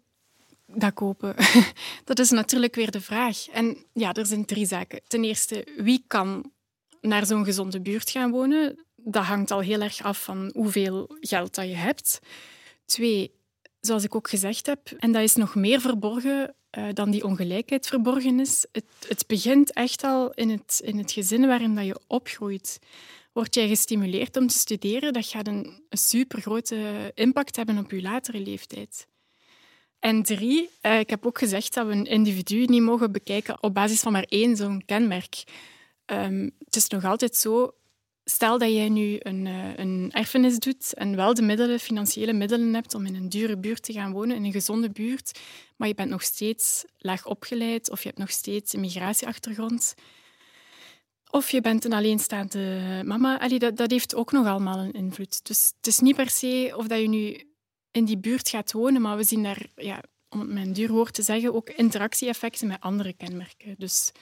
dat 0.77 0.95
kopen? 0.95 1.35
dat 2.05 2.19
is 2.19 2.31
natuurlijk 2.31 2.75
weer 2.75 2.91
de 2.91 3.01
vraag. 3.01 3.49
En 3.49 3.77
ja, 3.93 4.13
er 4.13 4.27
zijn 4.27 4.45
drie 4.45 4.67
zaken. 4.67 5.01
Ten 5.07 5.25
eerste, 5.25 5.67
wie 5.77 6.05
kan 6.07 6.53
naar 7.01 7.27
zo'n 7.27 7.45
gezonde 7.45 7.81
buurt 7.81 8.11
gaan 8.11 8.31
wonen? 8.31 8.85
Dat 8.97 9.25
hangt 9.25 9.51
al 9.51 9.61
heel 9.61 9.81
erg 9.81 10.03
af 10.03 10.23
van 10.23 10.51
hoeveel 10.55 11.17
geld 11.21 11.55
dat 11.55 11.69
je 11.69 11.75
hebt. 11.75 12.21
Twee, 12.85 13.33
zoals 13.81 14.05
ik 14.05 14.15
ook 14.15 14.29
gezegd 14.29 14.67
heb, 14.67 14.91
en 14.99 15.13
dat 15.13 15.23
is 15.23 15.35
nog 15.35 15.55
meer 15.55 15.81
verborgen 15.81 16.55
uh, 16.79 16.89
dan 16.93 17.11
die 17.11 17.25
ongelijkheid 17.25 17.87
verborgen 17.87 18.41
is. 18.41 18.67
Het, 18.73 18.85
het, 19.09 19.27
begint 19.27 19.73
echt 19.73 20.05
al 20.05 20.31
in 20.31 20.51
het, 20.51 20.81
in 20.85 20.99
het 20.99 21.13
gezin 21.13 21.47
waarin 21.47 21.75
dat 21.75 21.85
je 21.85 22.01
opgroeit. 22.07 22.79
Word 23.33 23.55
jij 23.55 23.69
gestimuleerd 23.69 24.37
om 24.37 24.47
te 24.47 24.59
studeren, 24.59 25.13
dat 25.13 25.27
gaat 25.27 25.47
een, 25.47 25.83
een 25.89 25.99
supergrote 25.99 27.11
impact 27.15 27.57
hebben 27.57 27.79
op 27.79 27.91
je 27.91 28.03
latere 28.03 28.41
leeftijd. 28.41 29.07
En 30.05 30.23
drie, 30.23 30.71
uh, 30.83 30.99
ik 30.99 31.11
heb 31.11 31.27
ook 31.27 31.38
gezegd 31.38 31.75
dat 31.75 31.87
we 31.87 31.93
een 31.93 32.05
individu 32.05 32.64
niet 32.64 32.83
mogen 32.83 33.12
bekijken 33.12 33.62
op 33.62 33.75
basis 33.75 34.01
van 34.01 34.12
maar 34.12 34.27
één 34.29 34.57
zo'n 34.57 34.83
kenmerk. 34.85 35.43
Um, 36.07 36.51
het 36.64 36.77
is 36.77 36.88
nog 36.88 37.05
altijd 37.05 37.37
zo, 37.37 37.75
stel 38.25 38.59
dat 38.59 38.73
jij 38.73 38.88
nu 38.88 39.17
een, 39.19 39.47
uh, 39.47 39.77
een 39.77 40.11
erfenis 40.12 40.59
doet 40.59 40.95
en 40.95 41.17
wel 41.17 41.35
de 41.35 41.43
middelen, 41.43 41.81
financiële 41.81 42.33
middelen 42.33 42.75
hebt 42.75 42.95
om 42.95 43.07
in 43.07 43.14
een 43.14 43.29
dure 43.29 43.59
buurt 43.59 43.83
te 43.83 43.93
gaan 43.93 44.12
wonen, 44.12 44.37
in 44.37 44.45
een 44.45 44.53
gezonde 44.53 44.90
buurt, 44.90 45.38
maar 45.77 45.88
je 45.88 45.95
bent 45.95 46.11
nog 46.11 46.23
steeds 46.23 46.85
laag 46.99 47.27
opgeleid 47.27 47.90
of 47.90 48.03
je 48.03 48.09
hebt 48.09 48.21
nog 48.21 48.31
steeds 48.31 48.73
een 48.73 48.81
migratieachtergrond. 48.81 49.95
Of 51.31 51.51
je 51.51 51.61
bent 51.61 51.85
een 51.85 51.93
alleenstaande 51.93 53.03
mama. 53.05 53.40
Allee, 53.40 53.59
dat, 53.59 53.77
dat 53.77 53.90
heeft 53.90 54.14
ook 54.14 54.33
nog 54.33 54.47
allemaal 54.47 54.79
een 54.79 54.93
invloed. 54.93 55.47
Dus 55.47 55.73
het 55.77 55.87
is 55.87 55.99
niet 55.99 56.17
per 56.17 56.31
se 56.31 56.75
of 56.77 56.87
dat 56.87 57.01
je 57.01 57.09
nu 57.09 57.54
in 57.95 58.05
die 58.05 58.19
buurt 58.19 58.49
gaat 58.49 58.73
wonen, 58.73 59.03
maar 59.03 59.17
we 59.17 59.25
zien 59.25 59.43
daar, 59.43 59.67
ja, 59.77 60.03
om 60.29 60.41
het 60.41 60.51
een 60.51 60.73
duur 60.73 60.91
woord 60.91 61.15
te 61.15 61.23
zeggen, 61.23 61.55
ook 61.55 61.71
interactie-effecten 61.71 62.67
met 62.67 62.81
andere 62.81 63.13
kenmerken. 63.13 63.75
Dus 63.79 64.13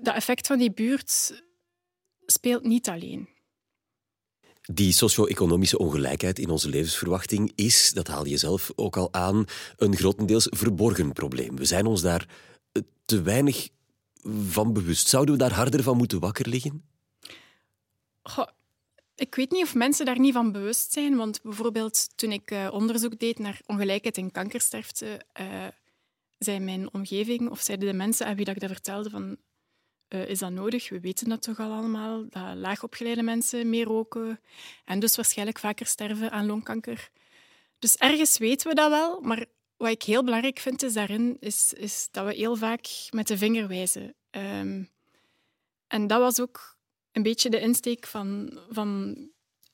dat 0.00 0.14
effect 0.14 0.46
van 0.46 0.58
die 0.58 0.72
buurt 0.72 1.42
speelt 2.26 2.64
niet 2.64 2.88
alleen. 2.88 3.28
Die 4.62 4.92
socio-economische 4.92 5.78
ongelijkheid 5.78 6.38
in 6.38 6.50
onze 6.50 6.68
levensverwachting 6.68 7.52
is, 7.54 7.92
dat 7.92 8.06
haal 8.06 8.26
je 8.26 8.36
zelf 8.36 8.72
ook 8.74 8.96
al 8.96 9.12
aan, 9.12 9.44
een 9.76 9.96
grotendeels 9.96 10.46
verborgen 10.50 11.12
probleem. 11.12 11.56
We 11.56 11.64
zijn 11.64 11.86
ons 11.86 12.02
daar 12.02 12.28
eh, 12.72 12.82
te 13.04 13.22
weinig 13.22 13.68
van 14.48 14.72
bewust. 14.72 15.08
Zouden 15.08 15.34
we 15.34 15.40
daar 15.40 15.52
harder 15.52 15.82
van 15.82 15.96
moeten 15.96 16.20
wakker 16.20 16.48
liggen? 16.48 16.84
Goh, 18.22 18.48
ik 19.32 19.38
weet 19.38 19.50
niet 19.50 19.62
of 19.62 19.74
mensen 19.74 20.06
daar 20.06 20.18
niet 20.18 20.32
van 20.32 20.52
bewust 20.52 20.92
zijn, 20.92 21.16
want 21.16 21.42
bijvoorbeeld 21.42 22.08
toen 22.16 22.32
ik 22.32 22.50
uh, 22.50 22.68
onderzoek 22.72 23.18
deed 23.18 23.38
naar 23.38 23.60
ongelijkheid 23.66 24.16
en 24.16 24.30
kankersterfte, 24.30 25.20
uh, 25.40 25.66
zei 26.38 26.58
mijn 26.58 26.94
omgeving 26.94 27.50
of 27.50 27.60
zeiden 27.60 27.88
de 27.88 27.94
mensen 27.94 28.26
aan 28.26 28.36
wie 28.36 28.44
dat 28.44 28.54
ik 28.54 28.60
dat 28.60 28.70
vertelde 28.70 29.10
van 29.10 29.36
eh, 30.08 30.28
is 30.28 30.38
dat 30.38 30.50
nodig? 30.50 30.88
We 30.88 31.00
weten 31.00 31.28
dat 31.28 31.42
toch 31.42 31.58
al 31.58 31.72
allemaal, 31.72 32.24
dat 32.28 32.54
laagopgeleide 32.54 33.22
mensen 33.22 33.70
meer 33.70 33.84
roken 33.84 34.40
en 34.84 35.00
dus 35.00 35.16
waarschijnlijk 35.16 35.58
vaker 35.58 35.86
sterven 35.86 36.30
aan 36.30 36.46
longkanker. 36.46 37.10
Dus 37.78 37.96
ergens 37.96 38.38
weten 38.38 38.68
we 38.68 38.74
dat 38.74 38.90
wel, 38.90 39.20
maar 39.20 39.46
wat 39.76 39.90
ik 39.90 40.02
heel 40.02 40.24
belangrijk 40.24 40.58
vind 40.58 40.82
is 40.82 40.92
daarin, 40.92 41.36
is, 41.40 41.72
is 41.72 42.08
dat 42.10 42.26
we 42.26 42.34
heel 42.34 42.56
vaak 42.56 42.86
met 43.10 43.26
de 43.26 43.38
vinger 43.38 43.68
wijzen. 43.68 44.14
Ehm, 44.30 44.82
en 45.86 46.06
dat 46.06 46.20
was 46.20 46.40
ook 46.40 46.80
een 47.12 47.22
beetje 47.22 47.50
de 47.50 47.60
insteek 47.60 48.06
van, 48.06 48.58
van 48.68 49.16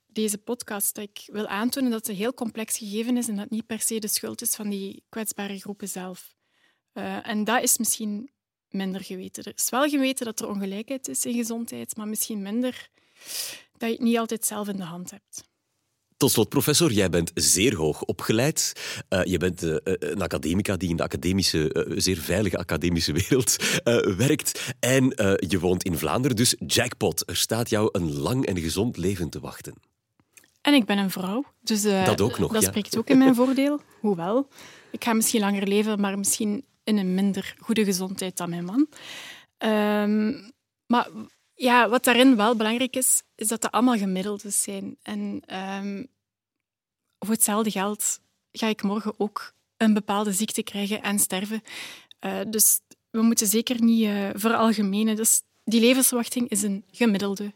deze 0.07 0.37
podcast. 0.37 0.95
Dat 0.95 1.03
ik 1.03 1.29
wil 1.31 1.47
aantonen 1.47 1.91
dat 1.91 1.99
het 1.99 2.09
een 2.09 2.15
heel 2.15 2.33
complex 2.33 2.77
gegeven 2.77 3.17
is 3.17 3.27
en 3.27 3.35
dat 3.35 3.49
niet 3.49 3.65
per 3.65 3.81
se 3.81 3.99
de 3.99 4.07
schuld 4.07 4.41
is 4.41 4.55
van 4.55 4.69
die 4.69 5.03
kwetsbare 5.09 5.59
groepen 5.59 5.89
zelf. 5.89 6.33
Uh, 6.93 7.27
en 7.27 7.43
dat 7.43 7.63
is 7.63 7.77
misschien 7.77 8.31
minder 8.69 9.03
geweten. 9.03 9.43
Er 9.43 9.53
is 9.55 9.69
wel 9.69 9.89
geweten 9.89 10.25
dat 10.25 10.39
er 10.39 10.47
ongelijkheid 10.47 11.07
is 11.07 11.25
in 11.25 11.33
gezondheid, 11.33 11.95
maar 11.95 12.07
misschien 12.07 12.41
minder 12.41 12.89
dat 13.77 13.89
je 13.89 13.95
het 13.95 13.99
niet 13.99 14.17
altijd 14.17 14.45
zelf 14.45 14.67
in 14.67 14.77
de 14.77 14.83
hand 14.83 15.11
hebt. 15.11 15.48
Tot 16.19 16.31
slot, 16.31 16.49
professor, 16.49 16.91
jij 16.91 17.09
bent 17.09 17.31
zeer 17.33 17.75
hoog 17.75 18.03
opgeleid. 18.03 18.73
Uh, 19.09 19.23
je 19.23 19.37
bent 19.37 19.63
uh, 19.63 19.75
een 19.83 20.21
academica 20.21 20.77
die 20.77 20.89
in 20.89 20.95
de 20.95 21.03
academische, 21.03 21.87
uh, 21.87 21.99
zeer 21.99 22.17
veilige 22.17 22.57
academische 22.57 23.13
wereld 23.13 23.55
werkt. 24.17 24.73
En 24.79 25.03
je 25.37 25.57
woont 25.59 25.83
in 25.83 25.97
Vlaanderen, 25.97 26.35
dus 26.35 26.55
jackpot. 26.65 27.29
Er 27.29 27.35
staat 27.35 27.69
jou 27.69 27.89
een 27.91 28.19
lang 28.19 28.45
en 28.45 28.57
gezond 28.57 28.97
leven 28.97 29.29
te 29.29 29.39
wachten. 29.39 29.73
En 30.61 30.73
ik 30.73 30.85
ben 30.85 30.97
een 30.97 31.11
vrouw, 31.11 31.43
dus 31.61 31.81
dat, 31.81 32.21
ook 32.21 32.39
nog, 32.39 32.51
dat 32.51 32.61
ja. 32.61 32.67
spreekt 32.67 32.97
ook 32.97 33.09
in 33.09 33.17
mijn 33.17 33.35
voordeel. 33.35 33.81
Hoewel, 34.01 34.47
ik 34.91 35.03
ga 35.03 35.13
misschien 35.13 35.39
langer 35.39 35.67
leven, 35.67 35.99
maar 35.99 36.17
misschien 36.17 36.65
in 36.83 36.97
een 36.97 37.13
minder 37.13 37.55
goede 37.57 37.85
gezondheid 37.85 38.37
dan 38.37 38.49
mijn 38.49 38.65
man. 38.65 38.87
Um, 39.57 40.51
maar 40.85 41.09
ja, 41.59 41.89
wat 41.89 42.03
daarin 42.03 42.35
wel 42.35 42.55
belangrijk 42.55 42.95
is, 42.95 43.23
is 43.35 43.47
dat 43.47 43.61
dat 43.61 43.71
allemaal 43.71 43.97
gemiddeldes 43.97 44.61
zijn. 44.61 44.97
En 45.01 45.41
um, 45.47 46.07
voor 47.19 47.33
hetzelfde 47.33 47.71
geld 47.71 48.19
ga 48.51 48.67
ik 48.67 48.83
morgen 48.83 49.13
ook 49.17 49.53
een 49.77 49.93
bepaalde 49.93 50.31
ziekte 50.31 50.63
krijgen 50.63 51.01
en 51.01 51.19
sterven. 51.19 51.61
Uh, 52.25 52.39
dus 52.47 52.79
we 53.09 53.21
moeten 53.21 53.47
zeker 53.47 53.83
niet 53.83 54.05
uh, 54.05 54.29
veralgemenen. 54.33 55.15
Dus 55.15 55.41
die 55.63 55.79
levensverwachting 55.79 56.49
is 56.49 56.61
een 56.61 56.83
gemiddelde. 56.91 57.53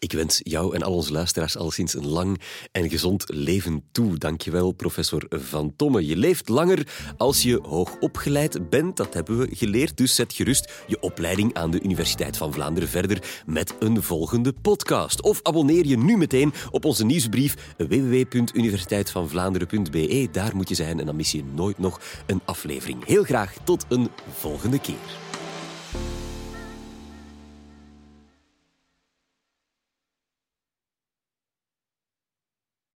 Ik 0.00 0.12
wens 0.12 0.40
jou 0.42 0.74
en 0.74 0.82
al 0.82 0.92
onze 0.92 1.12
luisteraars 1.12 1.56
alleszins 1.56 1.94
een 1.94 2.08
lang 2.08 2.40
en 2.72 2.90
gezond 2.90 3.24
leven 3.26 3.82
toe. 3.92 4.18
Dankjewel, 4.18 4.72
professor 4.72 5.26
Van 5.28 5.76
Tomme. 5.76 6.06
Je 6.06 6.16
leeft 6.16 6.48
langer 6.48 6.86
als 7.16 7.42
je 7.42 7.60
hoog 7.62 7.96
opgeleid 7.98 8.70
bent, 8.70 8.96
dat 8.96 9.14
hebben 9.14 9.38
we 9.38 9.54
geleerd. 9.54 9.96
Dus 9.96 10.14
zet 10.14 10.32
gerust 10.32 10.72
je 10.86 11.00
opleiding 11.00 11.54
aan 11.54 11.70
de 11.70 11.82
Universiteit 11.82 12.36
van 12.36 12.52
Vlaanderen 12.52 12.88
verder 12.88 13.42
met 13.46 13.74
een 13.78 14.02
volgende 14.02 14.52
podcast. 14.52 15.22
Of 15.22 15.40
abonneer 15.42 15.86
je 15.86 15.98
nu 15.98 16.16
meteen 16.16 16.52
op 16.70 16.84
onze 16.84 17.04
nieuwsbrief 17.04 17.74
www.universiteitvanvlaanderen.be. 17.76 20.28
Daar 20.32 20.56
moet 20.56 20.68
je 20.68 20.74
zijn 20.74 21.00
en 21.00 21.06
dan 21.06 21.16
mis 21.16 21.32
je 21.32 21.44
nooit 21.54 21.78
nog 21.78 22.00
een 22.26 22.40
aflevering. 22.44 23.06
Heel 23.06 23.24
graag 23.24 23.54
tot 23.64 23.84
een 23.88 24.08
volgende 24.38 24.78
keer. 24.78 25.18